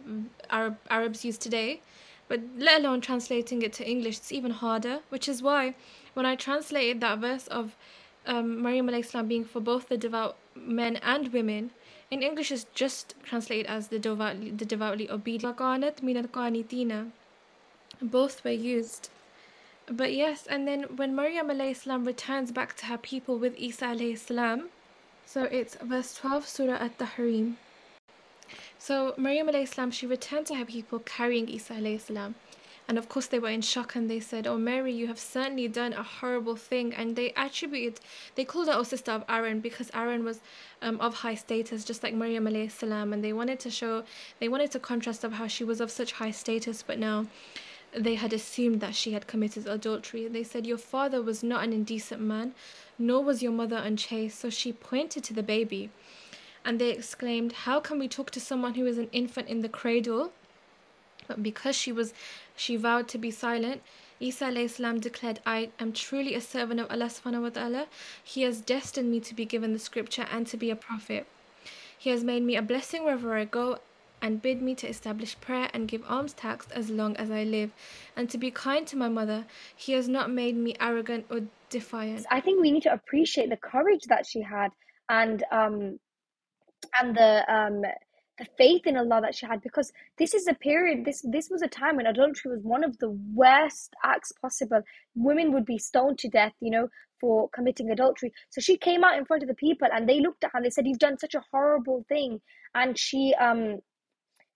Arab 0.50 0.76
Arabs 0.90 1.24
use 1.24 1.38
today, 1.38 1.80
but 2.28 2.40
let 2.58 2.80
alone 2.80 3.00
translating 3.00 3.62
it 3.62 3.72
to 3.74 3.88
English, 3.88 4.18
it's 4.18 4.32
even 4.32 4.50
harder. 4.50 5.00
Which 5.08 5.28
is 5.28 5.42
why, 5.42 5.74
when 6.14 6.26
I 6.26 6.36
translated 6.36 7.00
that 7.00 7.18
verse 7.18 7.46
of 7.46 7.76
um, 8.26 8.62
Maryam 8.62 8.88
Islam 8.88 9.28
being 9.28 9.44
for 9.44 9.60
both 9.60 9.88
the 9.88 9.96
devout 9.96 10.36
men 10.54 10.96
and 10.96 11.32
women, 11.32 11.70
in 12.10 12.22
English 12.22 12.52
it's 12.52 12.66
just 12.74 13.14
translated 13.22 13.66
as 13.66 13.88
the 13.88 13.98
devoutly, 13.98 14.50
the 14.50 14.64
devoutly 14.64 15.10
obedient. 15.10 15.56
Both 18.00 18.44
were 18.44 18.50
used. 18.50 19.10
But 19.86 20.12
yes, 20.12 20.46
and 20.46 20.66
then 20.66 20.82
when 20.96 21.14
Maryam 21.14 21.48
salam 21.74 22.04
returns 22.04 22.50
back 22.50 22.76
to 22.78 22.86
her 22.86 22.98
people 22.98 23.38
with 23.38 23.56
Isa 23.56 24.16
salam, 24.16 24.68
so 25.24 25.44
it's 25.44 25.76
verse 25.76 26.14
12, 26.14 26.46
Surah 26.46 26.74
At-Tahrim. 26.74 27.54
So 28.78 29.14
Maryam 29.16 29.48
salam, 29.66 29.90
she 29.90 30.06
returned 30.06 30.46
to 30.46 30.54
her 30.56 30.64
people 30.64 30.98
carrying 31.00 31.48
Isa 31.48 31.98
salam. 31.98 32.34
And 32.88 32.98
of 32.98 33.08
course, 33.08 33.26
they 33.26 33.40
were 33.40 33.48
in 33.48 33.62
shock 33.62 33.96
and 33.96 34.08
they 34.08 34.20
said, 34.20 34.46
Oh, 34.46 34.56
Mary, 34.56 34.92
you 34.92 35.08
have 35.08 35.18
certainly 35.18 35.66
done 35.66 35.92
a 35.92 36.04
horrible 36.04 36.54
thing. 36.54 36.94
And 36.94 37.16
they 37.16 37.32
attributed, 37.36 38.00
they 38.36 38.44
called 38.44 38.68
her, 38.68 38.74
Oh, 38.74 38.84
sister 38.84 39.10
of 39.10 39.24
Aaron, 39.28 39.58
because 39.58 39.90
Aaron 39.92 40.24
was 40.24 40.40
um, 40.82 41.00
of 41.00 41.14
high 41.14 41.34
status, 41.34 41.84
just 41.84 42.04
like 42.04 42.14
Maryam 42.14 42.46
salam. 42.70 43.12
And 43.12 43.24
they 43.24 43.32
wanted 43.32 43.58
to 43.60 43.70
show, 43.70 44.04
they 44.38 44.48
wanted 44.48 44.70
to 44.70 44.78
contrast 44.78 45.24
of 45.24 45.32
how 45.32 45.48
she 45.48 45.64
was 45.64 45.80
of 45.80 45.90
such 45.90 46.12
high 46.12 46.30
status, 46.30 46.82
but 46.82 46.98
now 46.98 47.26
they 47.96 48.14
had 48.16 48.32
assumed 48.32 48.80
that 48.80 48.94
she 48.94 49.12
had 49.12 49.26
committed 49.26 49.66
adultery. 49.66 50.28
They 50.28 50.44
said, 50.44 50.66
Your 50.66 50.78
father 50.78 51.22
was 51.22 51.42
not 51.42 51.64
an 51.64 51.72
indecent 51.72 52.20
man, 52.20 52.54
nor 52.98 53.24
was 53.24 53.42
your 53.42 53.52
mother 53.52 53.76
unchaste. 53.76 54.38
So 54.38 54.50
she 54.50 54.72
pointed 54.72 55.24
to 55.24 55.34
the 55.34 55.42
baby. 55.42 55.90
And 56.64 56.78
they 56.78 56.90
exclaimed, 56.90 57.52
How 57.52 57.80
can 57.80 57.98
we 57.98 58.08
talk 58.08 58.30
to 58.32 58.40
someone 58.40 58.74
who 58.74 58.86
is 58.86 58.98
an 58.98 59.08
infant 59.12 59.48
in 59.48 59.62
the 59.62 59.68
cradle? 59.68 60.32
But 61.26 61.42
because 61.42 61.74
she 61.74 61.90
was 61.90 62.12
she 62.54 62.76
vowed 62.76 63.08
to 63.08 63.18
be 63.18 63.30
silent, 63.30 63.82
Isa 64.20 64.68
salam 64.68 65.00
declared, 65.00 65.40
I 65.44 65.70
am 65.78 65.92
truly 65.92 66.34
a 66.34 66.40
servant 66.40 66.80
of 66.80 66.90
Allah 66.90 67.06
subhanahu 67.06 67.42
wa 67.42 67.48
ta'ala. 67.50 67.86
He 68.22 68.42
has 68.42 68.60
destined 68.60 69.10
me 69.10 69.20
to 69.20 69.34
be 69.34 69.44
given 69.44 69.72
the 69.72 69.78
scripture 69.78 70.26
and 70.30 70.46
to 70.46 70.56
be 70.56 70.70
a 70.70 70.76
prophet. 70.76 71.26
He 71.98 72.10
has 72.10 72.22
made 72.22 72.42
me 72.42 72.56
a 72.56 72.62
blessing 72.62 73.04
wherever 73.04 73.34
I 73.34 73.44
go 73.44 73.78
and 74.22 74.42
bid 74.42 74.62
me 74.62 74.74
to 74.76 74.88
establish 74.88 75.38
prayer 75.40 75.68
and 75.72 75.88
give 75.88 76.02
alms 76.08 76.32
tax 76.32 76.66
as 76.70 76.90
long 76.90 77.16
as 77.16 77.30
I 77.30 77.44
live, 77.44 77.70
and 78.16 78.28
to 78.30 78.38
be 78.38 78.50
kind 78.50 78.86
to 78.88 78.96
my 78.96 79.08
mother. 79.08 79.46
He 79.74 79.92
has 79.92 80.08
not 80.08 80.30
made 80.30 80.56
me 80.56 80.74
arrogant 80.80 81.26
or 81.30 81.40
defiant. 81.70 82.26
I 82.30 82.40
think 82.40 82.60
we 82.60 82.70
need 82.70 82.82
to 82.84 82.92
appreciate 82.92 83.50
the 83.50 83.56
courage 83.56 84.04
that 84.08 84.26
she 84.26 84.42
had 84.42 84.70
and 85.08 85.44
um 85.52 85.98
and 87.00 87.16
the 87.16 87.44
um 87.52 87.82
the 88.38 88.46
faith 88.58 88.86
in 88.86 88.96
Allah 88.98 89.20
that 89.22 89.34
she 89.34 89.46
had 89.46 89.62
because 89.62 89.92
this 90.18 90.34
is 90.34 90.46
a 90.46 90.54
period 90.54 91.04
this 91.04 91.24
this 91.30 91.48
was 91.50 91.62
a 91.62 91.68
time 91.68 91.96
when 91.96 92.06
adultery 92.06 92.52
was 92.52 92.62
one 92.62 92.84
of 92.84 92.98
the 92.98 93.10
worst 93.34 93.94
acts 94.04 94.32
possible 94.32 94.82
women 95.14 95.52
would 95.52 95.64
be 95.64 95.78
stoned 95.78 96.18
to 96.18 96.28
death 96.28 96.52
you 96.60 96.70
know 96.70 96.88
for 97.18 97.48
committing 97.50 97.90
adultery 97.90 98.32
so 98.50 98.60
she 98.60 98.76
came 98.76 99.04
out 99.04 99.16
in 99.16 99.24
front 99.24 99.42
of 99.42 99.48
the 99.48 99.54
people 99.54 99.88
and 99.92 100.08
they 100.08 100.20
looked 100.20 100.44
at 100.44 100.50
her 100.52 100.58
and 100.58 100.66
they 100.66 100.70
said 100.70 100.86
you've 100.86 100.98
done 100.98 101.18
such 101.18 101.34
a 101.34 101.44
horrible 101.50 102.04
thing 102.08 102.40
and 102.74 102.98
she 102.98 103.34
um 103.40 103.78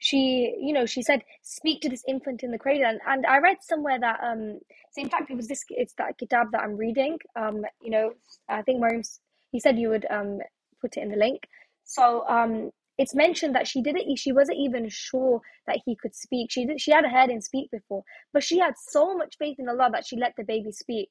she 0.00 0.54
you 0.58 0.72
know 0.72 0.86
she 0.86 1.02
said 1.02 1.22
speak 1.42 1.80
to 1.82 1.88
this 1.88 2.04
infant 2.08 2.42
in 2.42 2.50
the 2.50 2.58
cradle. 2.58 2.86
And, 2.86 3.00
and 3.06 3.26
i 3.26 3.38
read 3.38 3.58
somewhere 3.60 4.00
that 4.00 4.18
um 4.24 4.58
so 4.92 5.02
in 5.02 5.08
fact 5.10 5.30
it 5.30 5.36
was 5.36 5.46
this 5.46 5.62
it's 5.70 5.94
that 5.98 6.18
kitab 6.18 6.48
that 6.52 6.62
i'm 6.62 6.76
reading 6.76 7.18
um 7.36 7.62
you 7.80 7.90
know 7.90 8.12
i 8.48 8.62
think 8.62 8.80
Mariam's 8.80 9.20
he 9.52 9.60
said 9.60 9.78
you 9.78 9.90
would 9.90 10.06
um 10.10 10.38
put 10.80 10.96
it 10.96 11.02
in 11.02 11.10
the 11.10 11.16
link. 11.16 11.42
So 11.84 12.24
um 12.28 12.70
it's 12.98 13.14
mentioned 13.14 13.54
that 13.54 13.68
she 13.68 13.82
didn't 13.82 14.16
she 14.16 14.32
wasn't 14.32 14.58
even 14.58 14.88
sure 14.88 15.40
that 15.66 15.78
he 15.84 15.96
could 15.96 16.14
speak. 16.14 16.50
She 16.50 16.66
did 16.66 16.80
she 16.80 16.92
had 16.92 17.04
heard 17.06 17.30
him 17.30 17.40
speak 17.40 17.70
before 17.70 18.02
but 18.32 18.42
she 18.42 18.58
had 18.58 18.74
so 18.78 19.16
much 19.16 19.36
faith 19.38 19.56
in 19.58 19.68
allah 19.68 19.90
that 19.92 20.06
she 20.06 20.16
let 20.16 20.34
the 20.36 20.44
baby 20.44 20.72
speak 20.72 21.10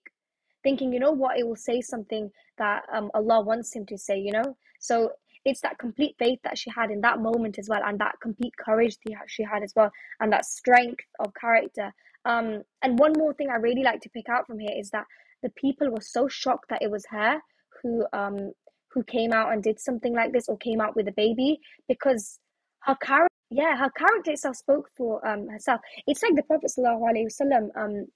thinking 0.63 0.91
you 0.93 0.99
know 0.99 1.11
what? 1.11 1.37
It 1.37 1.47
will 1.47 1.55
say 1.55 1.81
something 1.81 2.31
that 2.57 2.83
um 2.91 3.11
allah 3.13 3.41
wants 3.41 3.75
him 3.75 3.85
to 3.87 3.97
say 3.97 4.17
you 4.19 4.31
know? 4.31 4.57
So 4.79 5.11
it's 5.45 5.61
that 5.61 5.77
complete 5.77 6.15
faith 6.19 6.39
that 6.43 6.57
she 6.57 6.69
had 6.69 6.91
in 6.91 7.01
that 7.01 7.19
moment 7.19 7.57
as 7.57 7.67
well 7.69 7.81
and 7.85 7.99
that 7.99 8.15
complete 8.21 8.53
courage 8.57 8.97
she 9.27 9.43
had 9.43 9.63
as 9.63 9.73
well 9.75 9.91
and 10.19 10.31
that 10.31 10.45
strength 10.45 11.05
of 11.19 11.33
character. 11.39 11.93
Um 12.25 12.63
and 12.81 12.99
one 12.99 13.13
more 13.17 13.33
thing 13.33 13.49
i 13.49 13.55
really 13.55 13.83
like 13.83 14.01
to 14.01 14.09
pick 14.09 14.27
out 14.29 14.45
from 14.45 14.59
here 14.59 14.75
is 14.77 14.89
that 14.89 15.05
the 15.41 15.49
people 15.51 15.89
were 15.89 16.01
so 16.01 16.27
shocked 16.27 16.69
that 16.69 16.81
it 16.81 16.91
was 16.91 17.05
her 17.09 17.39
who 17.81 18.05
um 18.11 18.51
who 18.91 19.03
came 19.03 19.31
out 19.31 19.53
and 19.53 19.63
did 19.63 19.79
something 19.79 20.13
like 20.13 20.33
this 20.33 20.49
or 20.49 20.57
came 20.57 20.81
out 20.81 20.95
with 20.95 21.07
a 21.07 21.13
baby 21.13 21.59
because 21.87 22.39
her 22.83 22.95
character 22.95 23.27
yeah 23.49 23.75
her 23.77 23.89
character 23.91 24.31
itself 24.31 24.55
spoke 24.55 24.89
for 24.97 25.25
um 25.27 25.47
herself. 25.47 25.79
It's 26.07 26.21
like 26.23 26.35
the 26.35 26.43
prophet 26.43 26.71
sallallahu 26.75 27.09
alaihi 27.11 27.27
wasallam 27.31 27.69
um 27.75 28.07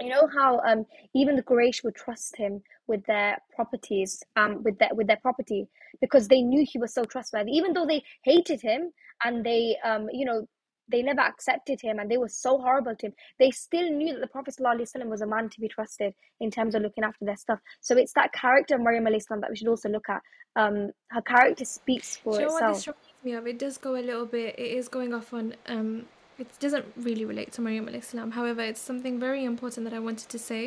you 0.00 0.08
know 0.08 0.28
how 0.36 0.60
um 0.60 0.84
even 1.14 1.36
the 1.36 1.42
Quraysh 1.42 1.84
would 1.84 1.94
trust 1.94 2.36
him 2.36 2.62
with 2.86 3.04
their 3.06 3.38
properties 3.54 4.22
um 4.36 4.62
with 4.62 4.78
their 4.78 4.90
with 4.92 5.06
their 5.06 5.18
property 5.22 5.68
because 6.00 6.28
they 6.28 6.40
knew 6.40 6.64
he 6.68 6.78
was 6.78 6.94
so 6.94 7.04
trustworthy. 7.04 7.52
Even 7.52 7.72
though 7.72 7.86
they 7.86 8.02
hated 8.24 8.60
him 8.60 8.90
and 9.24 9.44
they 9.44 9.76
um 9.84 10.08
you 10.12 10.24
know 10.24 10.46
they 10.90 11.02
never 11.02 11.20
accepted 11.20 11.80
him 11.80 11.98
and 11.98 12.10
they 12.10 12.16
were 12.18 12.28
so 12.28 12.58
horrible 12.58 12.94
to 12.96 13.06
him 13.06 13.12
they 13.38 13.50
still 13.50 13.88
knew 13.90 14.12
that 14.12 14.20
the 14.20 14.26
prophet 14.26 14.54
ﷺ 14.60 15.06
was 15.06 15.20
a 15.20 15.26
man 15.26 15.48
to 15.48 15.60
be 15.60 15.68
trusted 15.68 16.12
in 16.40 16.50
terms 16.50 16.74
of 16.74 16.82
looking 16.82 17.04
after 17.04 17.24
their 17.24 17.36
stuff. 17.36 17.60
So 17.80 17.96
it's 17.96 18.12
that 18.14 18.32
character 18.32 18.74
of 18.74 18.80
maryam 18.80 19.06
islam 19.06 19.40
that 19.40 19.50
we 19.50 19.56
should 19.56 19.68
also 19.68 19.88
look 19.88 20.08
at. 20.08 20.22
Um 20.56 20.90
her 21.10 21.22
character 21.22 21.64
speaks 21.64 22.16
for 22.16 22.34
you 22.34 22.46
know 22.46 22.56
itself 22.56 22.62
what 22.62 22.74
this 22.74 22.86
reminds 22.88 23.24
me 23.24 23.32
of? 23.34 23.46
It 23.46 23.58
does 23.58 23.78
go 23.78 23.94
a 23.96 24.02
little 24.02 24.26
bit 24.26 24.58
it 24.58 24.72
is 24.78 24.88
going 24.88 25.14
off 25.14 25.32
on 25.32 25.54
um 25.66 26.06
it 26.42 26.48
doesn't 26.64 26.86
really 27.08 27.26
relate 27.32 27.50
to 27.56 27.60
Maryam 27.66 27.86
al-Islam. 27.88 28.28
However, 28.38 28.62
it's 28.70 28.84
something 28.90 29.14
very 29.28 29.42
important 29.52 29.80
that 29.86 29.94
I 30.00 30.02
wanted 30.08 30.28
to 30.34 30.38
say, 30.50 30.62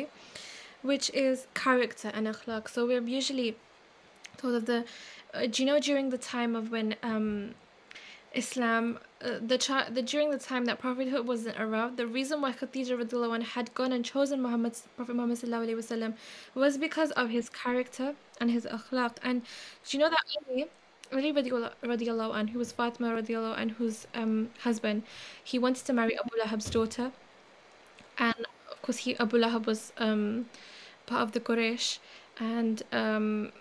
which 0.90 1.06
is 1.26 1.36
character 1.64 2.08
and 2.16 2.24
akhlaq. 2.34 2.62
So 2.74 2.78
we're 2.90 3.06
usually 3.20 3.56
told 4.40 4.54
of 4.60 4.64
the, 4.72 4.78
uh, 5.34 5.46
do 5.52 5.56
you 5.62 5.66
know 5.70 5.78
during 5.88 6.06
the 6.16 6.22
time 6.34 6.52
of 6.60 6.64
when 6.74 6.88
um, 7.02 7.26
Islam, 8.42 8.84
uh, 9.22 9.38
the, 9.50 9.58
the 9.96 10.02
during 10.12 10.30
the 10.36 10.42
time 10.50 10.64
that 10.68 10.78
prophethood 10.78 11.26
wasn't 11.32 11.58
around, 11.64 11.96
the 12.02 12.06
reason 12.18 12.36
why 12.42 12.52
Khadija 12.52 12.94
radiallahu 13.02 13.42
had 13.56 13.66
gone 13.74 13.92
and 13.96 14.04
chosen 14.04 14.42
Muhammad, 14.46 14.74
Prophet 14.96 15.14
Muhammad 15.18 15.38
wasallam, 15.38 16.12
was 16.54 16.72
because 16.86 17.10
of 17.12 17.26
his 17.36 17.46
character 17.62 18.08
and 18.40 18.50
his 18.50 18.64
akhlaq. 18.78 19.12
And 19.22 19.42
do 19.86 19.90
you 19.96 20.00
know 20.02 20.10
that 20.10 20.24
Ali 21.12 21.32
radiallahu 21.32 22.34
anh, 22.34 22.48
who 22.48 22.58
was 22.58 22.72
Fatima 22.72 23.08
radiallahu 23.08 23.56
anhu's 23.56 24.06
um, 24.14 24.50
husband, 24.60 25.02
he 25.42 25.58
wanted 25.58 25.84
to 25.84 25.92
marry 25.92 26.18
Abu 26.18 26.30
Lahab's 26.42 26.70
daughter. 26.70 27.12
And 28.18 28.46
of 28.70 28.82
course, 28.82 28.98
he 28.98 29.16
Abu 29.18 29.38
Lahab 29.38 29.66
was 29.66 29.92
um, 29.98 30.46
part 31.06 31.22
of 31.22 31.32
the 31.32 31.40
Quraysh 31.40 31.98
and 32.38 32.82
um, 32.92 33.52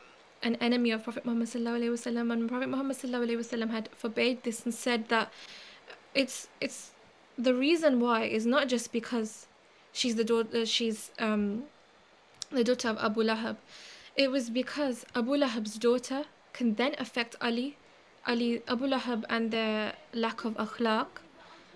an 0.44 0.56
enemy 0.56 0.92
of 0.92 1.04
Prophet 1.04 1.26
Muhammad 1.26 1.48
sallallahu 1.50 1.92
wasallam. 1.92 2.32
And 2.32 2.50
Prophet 2.50 2.70
Muhammad 2.70 2.98
sallallahu 2.98 3.38
wasallam 3.38 3.72
had 3.72 3.90
forbade 3.94 4.44
this 4.44 4.66
and 4.66 4.74
said 4.74 5.10
that 5.10 5.32
it's 6.14 6.48
it's 6.62 6.92
the 7.38 7.54
reason 7.54 8.00
why 8.00 8.24
is 8.24 8.46
not 8.46 8.68
just 8.68 8.92
because 8.92 9.48
she's 9.92 10.16
the 10.16 10.24
daughter 10.24 10.66
she's 10.66 11.12
um, 11.20 11.64
the 12.52 12.64
daughter 12.64 12.88
of 12.90 12.98
Abu 13.00 13.24
Lahab 13.24 13.58
it 14.16 14.32
was 14.32 14.50
because 14.50 15.06
Abu 15.14 15.32
Lahab's 15.32 15.78
daughter 15.78 16.24
can 16.56 16.76
then 16.76 16.96
affect 16.98 17.36
Ali. 17.42 17.78
Ali, 18.26 18.64
Abu 18.68 18.88
Lahab 18.88 19.24
and 19.30 19.52
their 19.52 19.94
lack 20.14 20.46
of 20.46 20.54
akhlaq 20.66 21.08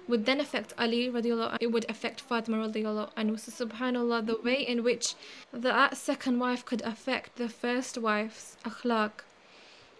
would 0.07 0.25
then 0.25 0.39
affect 0.39 0.73
Ali 0.77 1.01
radiallahu 1.15 1.57
it 1.61 1.71
would 1.73 1.85
affect 1.93 2.21
Fatima 2.21 2.57
radiallahu 2.67 3.13
anhu. 3.21 3.39
So 3.39 3.51
subhanallah, 3.63 4.25
the 4.25 4.37
way 4.47 4.59
in 4.73 4.83
which 4.83 5.15
the 5.51 5.93
second 5.93 6.39
wife 6.39 6.65
could 6.65 6.81
affect 6.93 7.35
the 7.35 7.49
first 7.49 7.97
wife's 7.97 8.57
akhlaq 8.71 9.11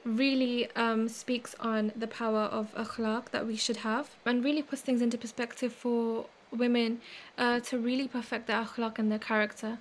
really 0.06 0.72
um, 0.76 1.08
speaks 1.08 1.56
on 1.60 1.92
the 1.96 2.08
power 2.08 2.46
of 2.60 2.74
akhlaq 2.76 3.30
that 3.30 3.46
we 3.46 3.56
should 3.56 3.78
have 3.78 4.10
and 4.26 4.44
really 4.44 4.64
puts 4.64 4.82
things 4.82 5.02
into 5.02 5.18
perspective 5.18 5.74
for 5.74 6.26
women 6.52 7.02
uh, 7.38 7.60
to 7.60 7.78
really 7.78 8.08
perfect 8.08 8.48
their 8.48 8.64
akhlaq 8.66 8.98
and 8.98 9.12
their 9.12 9.20
character 9.20 9.78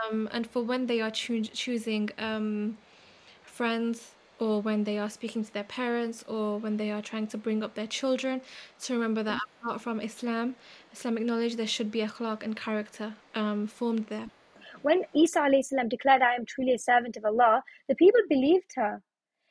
um, 0.00 0.28
and 0.32 0.46
for 0.46 0.62
when 0.62 0.86
they 0.86 1.00
are 1.00 1.10
choo- 1.10 1.42
choosing 1.42 2.08
um, 2.18 2.78
friends 3.42 4.12
or 4.38 4.62
when 4.62 4.84
they 4.84 4.98
are 4.98 5.10
speaking 5.10 5.44
to 5.44 5.52
their 5.52 5.64
parents 5.64 6.24
or 6.28 6.58
when 6.58 6.76
they 6.76 6.90
are 6.90 7.02
trying 7.02 7.26
to 7.28 7.38
bring 7.38 7.62
up 7.62 7.74
their 7.74 7.86
children 7.86 8.40
to 8.80 8.94
remember 8.94 9.22
that 9.22 9.40
apart 9.62 9.80
from 9.80 10.00
Islam, 10.00 10.54
Islamic 10.92 11.24
knowledge, 11.24 11.56
there 11.56 11.66
should 11.66 11.90
be 11.90 12.00
akhlaq 12.00 12.42
and 12.42 12.56
character 12.56 13.14
um, 13.34 13.66
formed 13.66 14.06
there. 14.06 14.30
When 14.82 15.04
Isa 15.14 15.48
salam 15.62 15.88
declared, 15.88 16.22
I 16.22 16.34
am 16.34 16.44
truly 16.44 16.74
a 16.74 16.78
servant 16.78 17.16
of 17.16 17.24
Allah, 17.24 17.62
the 17.88 17.94
people 17.96 18.20
believed 18.28 18.72
her. 18.76 19.02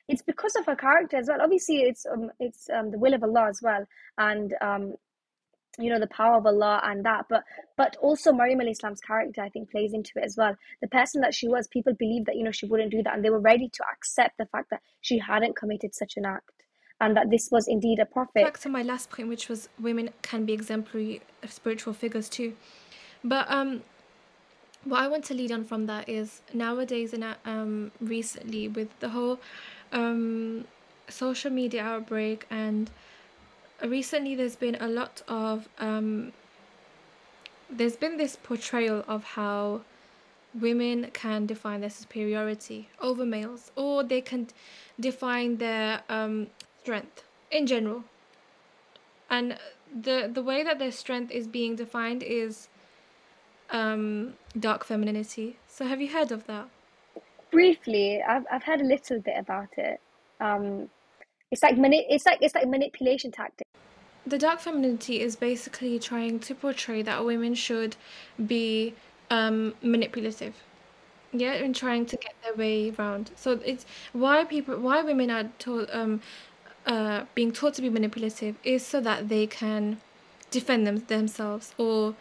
It's 0.08 0.22
because 0.22 0.56
of 0.56 0.66
her 0.68 0.76
character 0.76 1.18
as 1.18 1.28
well. 1.28 1.42
Obviously, 1.42 1.82
it's 1.82 2.06
um, 2.06 2.32
it's 2.40 2.70
um, 2.70 2.92
the 2.92 2.98
will 2.98 3.14
of 3.14 3.24
Allah 3.24 3.50
as 3.50 3.62
well, 3.62 3.86
and 4.18 4.56
um, 4.62 4.96
you 5.78 5.90
know 5.92 6.00
the 6.00 6.08
power 6.08 6.38
of 6.38 6.46
Allah 6.46 6.82
and 6.84 7.06
that 7.06 7.26
but 7.30 7.44
but 7.76 7.96
also 7.98 8.32
Maryam 8.34 8.62
al 8.62 8.68
Islam's 8.68 9.02
character 9.02 9.42
I 9.42 9.50
think 9.50 9.70
plays 9.70 9.94
into 9.94 10.12
it 10.16 10.24
as 10.24 10.36
well. 10.36 10.56
The 10.82 10.88
person 10.88 11.22
that 11.22 11.34
she 11.34 11.48
was 11.48 11.68
people 11.68 11.94
believed 11.94 12.26
that 12.26 12.36
you 12.36 12.44
know 12.44 12.52
she 12.52 12.66
wouldn't 12.66 12.92
do 12.92 13.04
that 13.04 13.14
and 13.14 13.24
they 13.24 13.30
were 13.30 13.40
ready 13.40 13.70
to 13.70 13.84
accept 13.94 14.38
the 14.38 14.48
fact 14.48 14.70
that 14.72 14.82
she 15.02 15.18
hadn't 15.20 15.56
committed 15.56 15.94
such 15.94 16.18
an 16.18 16.26
act 16.26 16.52
and 17.00 17.16
that 17.16 17.30
this 17.30 17.50
was 17.52 17.68
indeed 17.68 18.00
a 18.00 18.06
prophet. 18.06 18.44
Back 18.44 18.60
to 18.60 18.70
my 18.70 18.82
last 18.82 19.10
point 19.10 19.30
which 19.30 19.50
was 19.50 19.70
women 19.80 20.10
can 20.22 20.46
be 20.46 20.54
exemplary 20.54 21.22
spiritual 21.48 21.94
figures 21.94 22.28
too. 22.30 22.56
But 23.24 23.46
um 23.50 23.84
what 24.84 25.02
I 25.02 25.08
want 25.08 25.26
to 25.26 25.34
lead 25.34 25.52
on 25.52 25.66
from 25.66 25.86
that 25.88 26.08
is 26.10 26.42
nowadays 26.54 27.14
and 27.14 27.36
um 27.46 27.92
recently 28.02 28.68
with 28.68 29.00
the 29.00 29.10
whole 29.10 29.40
um 29.92 30.66
social 31.10 31.52
media 31.52 31.84
outbreak 31.84 32.46
and 32.50 32.90
recently 33.84 34.36
there's 34.36 34.56
been 34.56 34.76
a 34.80 34.88
lot 34.88 35.22
of 35.28 35.68
um, 35.80 36.32
there's 37.70 37.96
been 37.96 38.18
this 38.18 38.36
portrayal 38.36 39.04
of 39.08 39.24
how 39.24 39.82
women 40.54 41.10
can 41.14 41.46
define 41.46 41.82
their 41.82 41.90
superiority 41.90 42.90
over 43.02 43.26
males 43.26 43.72
or 43.76 44.04
they 44.04 44.22
can 44.22 44.48
define 45.00 45.58
their 45.58 46.02
um, 46.10 46.48
strength 46.82 47.24
in 47.52 47.68
general. 47.68 48.04
And 49.30 49.58
the 49.94 50.30
the 50.34 50.42
way 50.42 50.64
that 50.64 50.80
their 50.80 50.92
strength 50.92 51.32
is 51.32 51.48
being 51.48 51.76
defined 51.76 52.24
is 52.24 52.70
um, 53.70 54.34
dark 54.60 54.86
femininity. 54.86 55.58
So 55.68 55.86
have 55.86 56.02
you 56.02 56.10
heard 56.10 56.32
of 56.32 56.48
that? 56.48 56.70
Briefly 57.52 58.22
i've, 58.28 58.44
I've 58.52 58.64
heard 58.64 58.82
a 58.82 58.86
little 58.86 59.20
bit 59.20 59.36
about 59.38 59.70
it. 59.78 60.00
Um, 60.40 60.90
it's 61.52 61.64
like 61.64 61.78
mani- 61.78 62.08
it's 62.10 62.26
like 62.26 62.40
it's 62.42 62.56
like 62.56 62.68
manipulation 62.68 63.32
tactic. 63.32 63.67
The 64.28 64.38
dark 64.38 64.60
femininity 64.60 65.22
is 65.22 65.38
basically 65.38 65.98
trying 66.00 66.40
to 66.40 66.54
portray 66.54 67.02
that 67.02 67.24
women 67.24 67.56
should 67.56 67.96
be 68.46 68.94
um, 69.30 69.74
manipulative. 69.82 70.54
Yeah, 71.32 71.54
and 71.54 71.74
trying 71.74 72.06
to 72.08 72.18
get 72.18 72.34
their 72.44 72.54
way 72.54 72.94
around. 73.00 73.32
So 73.38 73.62
it's 73.64 73.86
why 74.12 74.44
people 74.44 74.76
why 74.82 75.02
women 75.02 75.32
are 75.32 75.50
told 75.60 75.90
um 75.94 76.22
uh 76.86 77.24
being 77.36 77.54
taught 77.54 77.74
to 77.76 77.82
be 77.82 77.90
manipulative 77.90 78.56
is 78.66 78.86
so 78.86 79.00
that 79.00 79.30
they 79.30 79.48
can 79.48 80.02
defend 80.52 80.86
them 80.88 80.98
themselves 81.08 81.74
or 81.78 82.16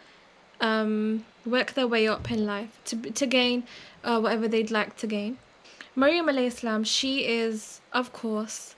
um 0.61 1.25
work 1.45 1.73
their 1.73 1.87
way 1.87 2.07
up 2.07 2.31
in 2.31 2.45
life 2.45 2.79
to 2.85 2.95
to 2.95 3.25
gain 3.25 3.63
uh, 4.05 4.19
whatever 4.19 4.47
they'd 4.47 4.71
like 4.71 4.95
to 4.97 5.07
gain. 5.07 5.37
Maryam 5.95 6.29
salam, 6.51 6.85
she 6.85 7.25
is 7.25 7.81
of 7.91 8.13
course 8.13 8.75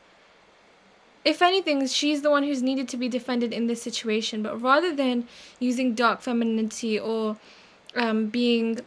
if 1.25 1.41
anything, 1.41 1.85
she's 1.87 2.21
the 2.21 2.29
one 2.29 2.43
who's 2.43 2.61
needed 2.61 2.87
to 2.89 2.97
be 2.97 3.09
defended 3.09 3.53
in 3.53 3.67
this 3.67 3.81
situation. 3.81 4.41
But 4.41 4.61
rather 4.61 4.95
than 4.95 5.27
using 5.59 5.93
dark 5.93 6.21
femininity 6.21 6.99
or 6.99 7.37
um, 7.95 8.27
being 8.27 8.79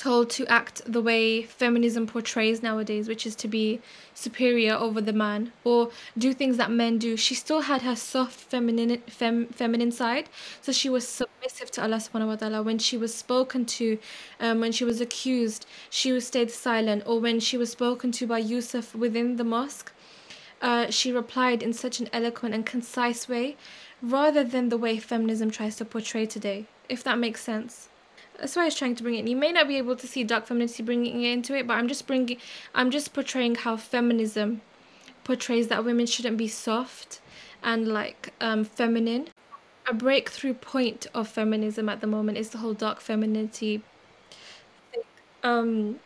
told 0.00 0.30
to 0.30 0.46
act 0.46 0.80
the 0.90 1.02
way 1.02 1.42
feminism 1.42 2.06
portrays 2.06 2.62
nowadays, 2.62 3.06
which 3.06 3.26
is 3.26 3.36
to 3.36 3.46
be 3.46 3.80
superior 4.14 4.72
over 4.72 4.98
the 4.98 5.12
man 5.12 5.52
or 5.62 5.90
do 6.16 6.32
things 6.32 6.56
that 6.56 6.70
men 6.70 6.96
do. 6.96 7.18
She 7.18 7.34
still 7.34 7.60
had 7.62 7.82
her 7.82 7.94
soft 7.94 8.40
feminine 8.40 8.96
fem, 9.08 9.46
feminine 9.48 9.92
side, 9.92 10.30
so 10.62 10.72
she 10.72 10.88
was 10.88 11.06
submissive 11.06 11.70
to 11.72 11.82
Allah 11.82 11.96
subhanahu 11.96 12.28
wa 12.28 12.36
ta'ala. 12.36 12.62
When 12.62 12.78
she 12.78 12.96
was 12.96 13.14
spoken 13.14 13.66
to, 13.66 13.98
um, 14.40 14.60
when 14.60 14.72
she 14.72 14.84
was 14.84 15.02
accused, 15.02 15.66
she 15.90 16.18
stayed 16.20 16.50
silent, 16.50 17.02
or 17.04 17.20
when 17.20 17.38
she 17.38 17.58
was 17.58 17.70
spoken 17.70 18.10
to 18.12 18.26
by 18.26 18.38
Yusuf 18.38 18.94
within 18.94 19.36
the 19.36 19.44
mosque, 19.44 19.92
uh, 20.60 20.90
she 20.90 21.12
replied 21.12 21.62
in 21.62 21.72
such 21.72 22.00
an 22.00 22.08
eloquent 22.12 22.54
and 22.54 22.66
concise 22.66 23.28
way, 23.28 23.56
rather 24.02 24.44
than 24.44 24.68
the 24.68 24.76
way 24.76 24.98
feminism 24.98 25.50
tries 25.50 25.76
to 25.76 25.84
portray 25.84 26.26
today, 26.26 26.66
if 26.88 27.02
that 27.04 27.18
makes 27.18 27.42
sense. 27.42 27.88
That's 28.38 28.56
why 28.56 28.62
I 28.62 28.64
was 28.66 28.74
trying 28.74 28.94
to 28.96 29.02
bring 29.02 29.16
it. 29.16 29.28
You 29.28 29.36
may 29.36 29.52
not 29.52 29.68
be 29.68 29.76
able 29.76 29.96
to 29.96 30.06
see 30.06 30.24
dark 30.24 30.46
femininity 30.46 30.82
bringing 30.82 31.22
it 31.22 31.32
into 31.32 31.54
it, 31.54 31.66
but 31.66 31.74
I'm 31.74 31.88
just 31.88 32.06
bringing, 32.06 32.38
I'm 32.74 32.90
just 32.90 33.12
portraying 33.12 33.56
how 33.56 33.76
feminism 33.76 34.62
portrays 35.24 35.68
that 35.68 35.84
women 35.84 36.06
shouldn't 36.06 36.38
be 36.38 36.48
soft 36.48 37.20
and 37.62 37.88
like 37.88 38.32
um, 38.40 38.64
feminine. 38.64 39.28
A 39.86 39.92
breakthrough 39.92 40.54
point 40.54 41.06
of 41.14 41.28
feminism 41.28 41.88
at 41.88 42.00
the 42.00 42.06
moment 42.06 42.38
is 42.38 42.50
the 42.50 42.58
whole 42.58 42.74
dark 42.74 43.00
femininity 43.00 43.82
um, 45.42 46.00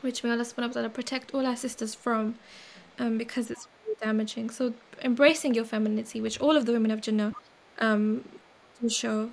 which 0.00 0.22
may 0.22 0.30
Allah 0.30 0.44
subhanahu 0.44 0.68
wa 0.68 0.72
ta'ala 0.72 0.88
protect 0.88 1.34
all 1.34 1.46
our 1.46 1.56
sisters 1.56 1.94
from 1.94 2.36
um, 2.98 3.18
because 3.18 3.50
it's 3.50 3.68
really 3.84 3.96
damaging. 4.00 4.50
So 4.50 4.74
embracing 5.02 5.54
your 5.54 5.64
femininity, 5.64 6.20
which 6.20 6.40
all 6.40 6.56
of 6.56 6.66
the 6.66 6.72
women 6.72 6.90
of 6.90 7.00
Jannah 7.00 7.34
um, 7.78 8.24
do 8.80 8.88
show. 8.88 9.30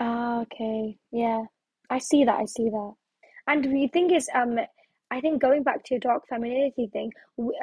Ah, 0.00 0.42
okay. 0.42 0.96
Yeah. 1.10 1.44
I 1.90 1.98
see 1.98 2.24
that. 2.24 2.38
I 2.38 2.44
see 2.44 2.68
that. 2.68 2.92
And 3.46 3.64
the 3.64 3.88
thing 3.88 4.14
is, 4.14 4.28
um, 4.34 4.58
I 5.10 5.20
think 5.20 5.40
going 5.40 5.62
back 5.62 5.84
to 5.84 5.94
your 5.94 6.00
dark 6.00 6.28
femininity 6.28 6.88
thing, 6.92 7.12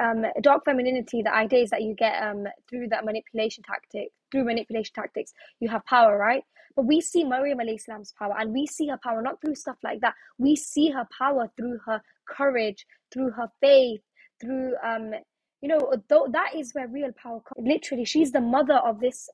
um, 0.02 0.26
dark 0.42 0.66
femininity, 0.66 1.22
the 1.22 1.34
idea 1.34 1.60
is 1.60 1.70
that 1.70 1.84
you 1.84 1.94
get 1.94 2.22
um 2.24 2.48
through 2.68 2.88
that 2.90 3.06
manipulation 3.06 3.64
tactic, 3.64 4.10
through 4.32 4.46
manipulation 4.46 4.94
tactics, 4.96 5.32
you 5.60 5.70
have 5.70 5.86
power, 5.86 6.18
right? 6.18 6.44
But 6.76 6.88
we 6.88 7.02
see 7.02 7.24
Maryam 7.24 7.60
Salam's 7.78 8.14
power, 8.18 8.36
and 8.38 8.52
we 8.52 8.66
see 8.66 8.88
her 8.88 9.00
power 9.02 9.22
not 9.22 9.40
through 9.42 9.56
stuff 9.56 9.78
like 9.84 10.02
that. 10.02 10.16
We 10.40 10.56
see 10.56 10.90
her 10.90 11.08
power 11.18 11.50
through 11.56 11.80
her 11.86 12.02
courage, 12.28 12.86
through 13.12 13.32
her 13.32 13.50
faith, 13.62 14.02
through 14.42 14.74
um, 14.84 15.14
you 15.62 15.70
know, 15.70 15.94
though 16.10 16.28
that 16.32 16.56
is 16.56 16.74
where 16.74 16.88
real 16.88 17.12
power 17.22 17.42
comes. 17.42 17.68
Literally, 17.68 18.06
she's 18.06 18.32
the 18.32 18.42
mother 18.42 18.76
of 18.76 19.00
this 19.00 19.30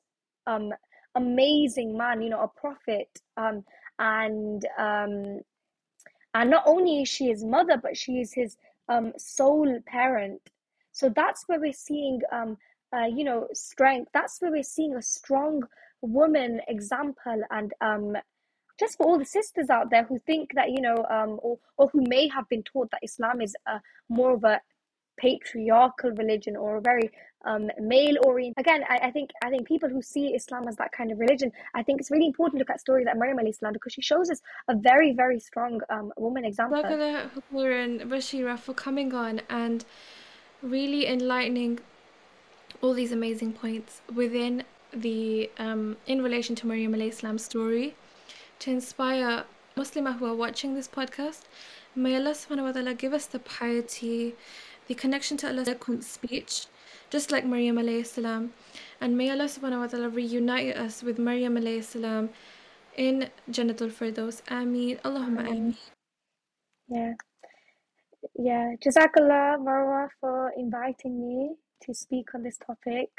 um 0.46 0.72
amazing 1.14 1.96
man, 1.96 2.22
you 2.22 2.30
know, 2.30 2.40
a 2.42 2.48
prophet, 2.60 3.08
um, 3.36 3.64
and 3.98 4.66
um, 4.78 5.40
and 6.34 6.50
not 6.50 6.64
only 6.66 7.02
is 7.02 7.08
she 7.08 7.26
his 7.28 7.44
mother, 7.44 7.76
but 7.82 7.96
she 7.96 8.20
is 8.20 8.32
his 8.32 8.56
um 8.88 9.12
sole 9.18 9.78
parent. 9.86 10.40
So 10.92 11.08
that's 11.14 11.44
where 11.48 11.60
we're 11.60 11.72
seeing 11.72 12.20
um, 12.32 12.56
uh, 12.94 13.06
you 13.06 13.24
know, 13.24 13.48
strength. 13.54 14.10
That's 14.12 14.40
where 14.40 14.50
we're 14.50 14.62
seeing 14.62 14.94
a 14.96 15.02
strong 15.02 15.62
woman 16.02 16.60
example 16.68 17.42
and 17.50 17.72
um 17.80 18.16
just 18.78 18.96
for 18.96 19.06
all 19.06 19.18
the 19.18 19.24
sisters 19.24 19.70
out 19.70 19.90
there 19.90 20.04
who 20.04 20.18
think 20.18 20.52
that 20.54 20.70
you 20.70 20.80
know 20.80 21.04
um 21.10 21.38
or, 21.42 21.58
or 21.76 21.88
who 21.88 22.02
may 22.06 22.28
have 22.28 22.48
been 22.48 22.62
taught 22.62 22.90
that 22.90 23.00
islam 23.02 23.40
is 23.40 23.54
a 23.66 23.80
more 24.08 24.32
of 24.34 24.44
a 24.44 24.60
patriarchal 25.18 26.10
religion 26.12 26.56
or 26.56 26.76
a 26.76 26.80
very 26.80 27.10
um, 27.44 27.68
male 27.78 28.16
oriented 28.24 28.58
again 28.58 28.82
I, 28.88 29.08
I 29.08 29.10
think 29.10 29.30
i 29.44 29.50
think 29.50 29.66
people 29.66 29.88
who 29.88 30.00
see 30.00 30.28
islam 30.28 30.68
as 30.68 30.76
that 30.76 30.92
kind 30.92 31.10
of 31.10 31.18
religion 31.18 31.50
i 31.74 31.82
think 31.82 32.00
it's 32.00 32.10
really 32.10 32.26
important 32.26 32.54
to 32.56 32.58
look 32.60 32.70
at 32.70 32.80
stories 32.80 33.06
like 33.06 33.16
maryam 33.16 33.38
islam 33.40 33.72
because 33.72 33.92
she 33.92 34.00
shows 34.00 34.30
us 34.30 34.40
a 34.68 34.76
very 34.76 35.12
very 35.12 35.40
strong 35.40 35.80
um, 35.90 36.12
woman 36.16 36.44
example. 36.44 36.78
And 36.78 37.00
bashira 38.06 38.58
for 38.58 38.74
coming 38.74 39.12
on 39.12 39.42
and 39.50 39.84
really 40.62 41.06
enlightening 41.06 41.80
all 42.80 42.94
these 42.94 43.12
amazing 43.12 43.52
points 43.52 44.00
within 44.12 44.64
the 44.92 45.50
um, 45.58 45.96
in 46.06 46.22
relation 46.22 46.54
to 46.56 46.66
Maryam 46.66 46.94
Islam's 46.94 47.44
story 47.44 47.94
to 48.62 48.70
inspire 48.70 49.44
Muslims 49.74 50.20
who 50.20 50.26
are 50.26 50.36
watching 50.36 50.76
this 50.76 50.86
podcast. 50.86 51.42
May 51.96 52.14
Allah 52.14 52.30
subhanahu 52.30 52.70
wa 52.70 52.72
ta'ala 52.72 52.94
give 52.94 53.12
us 53.12 53.26
the 53.26 53.40
piety, 53.40 54.36
the 54.86 54.94
connection 54.94 55.36
to 55.38 55.48
Allah's 55.48 55.66
eloquent 55.66 56.04
speech, 56.04 56.66
just 57.10 57.32
like 57.32 57.44
Maryam 57.44 57.82
salam. 58.04 58.52
And 59.00 59.18
may 59.18 59.30
Allah 59.30 59.50
subhanahu 59.50 59.80
wa 59.80 59.86
ta'ala 59.88 60.08
reunite 60.10 60.76
us 60.76 61.02
with 61.02 61.18
Maryam 61.18 61.58
salam 61.82 62.30
in 62.96 63.30
Jannatul 63.50 63.90
Firdaus. 63.90 64.42
Ameen. 64.46 64.98
Allahumma 65.04 65.42
ameen. 65.50 65.76
Yeah. 66.88 67.14
Yeah. 68.38 68.74
Jazakallah, 68.78 69.58
Marwa, 69.58 70.06
for 70.20 70.52
inviting 70.56 71.18
me 71.18 71.56
to 71.82 71.92
speak 71.92 72.32
on 72.32 72.44
this 72.44 72.58
topic. 72.58 73.10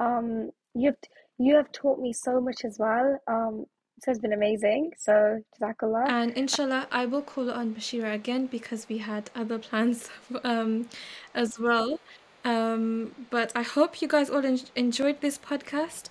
Um, 0.00 0.50
you've 0.74 0.98
you 1.38 1.54
have 1.54 1.70
taught 1.70 2.00
me 2.00 2.12
so 2.12 2.40
much 2.40 2.64
as 2.64 2.76
well. 2.80 3.20
Um, 3.28 3.66
so 4.01 4.11
it's 4.11 4.19
been 4.19 4.33
amazing. 4.33 4.91
So 4.97 5.41
Jazakallah. 5.59 6.07
And 6.09 6.31
inshallah, 6.33 6.87
I 6.91 7.05
will 7.05 7.21
call 7.21 7.49
on 7.49 7.73
Bashira 7.75 8.13
again 8.13 8.47
because 8.47 8.87
we 8.89 8.97
had 8.99 9.29
other 9.35 9.57
plans 9.57 10.09
um, 10.43 10.87
as 11.33 11.57
well. 11.59 11.99
Um, 12.43 13.11
but 13.31 13.51
I 13.55 13.63
hope 13.63 14.01
you 14.01 14.07
guys 14.07 14.29
all 14.29 14.45
en- 14.45 14.59
enjoyed 14.75 15.21
this 15.21 15.37
podcast. 15.37 16.09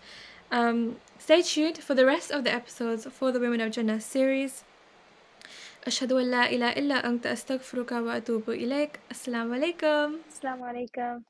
Um, 0.50 0.96
stay 1.18 1.42
tuned 1.42 1.78
for 1.78 1.94
the 1.94 2.04
rest 2.06 2.30
of 2.30 2.42
the 2.44 2.52
episodes 2.52 3.06
for 3.06 3.30
the 3.32 3.38
Women 3.40 3.60
of 3.60 3.70
Jannah 3.72 4.00
series. 4.00 4.64
أشهد 5.86 6.12
أن 6.12 6.30
لا 6.30 6.50
إله 6.50 6.72
إلا 6.72 7.06
أنت 7.06 7.26
أستغفرك 7.26 7.92
وأتوب 7.92 8.50
إليك 8.50 9.00
السلام 9.10 9.52
عليكم 9.54 10.18
Assalamu 10.32 10.64
alaikum. 10.64 11.22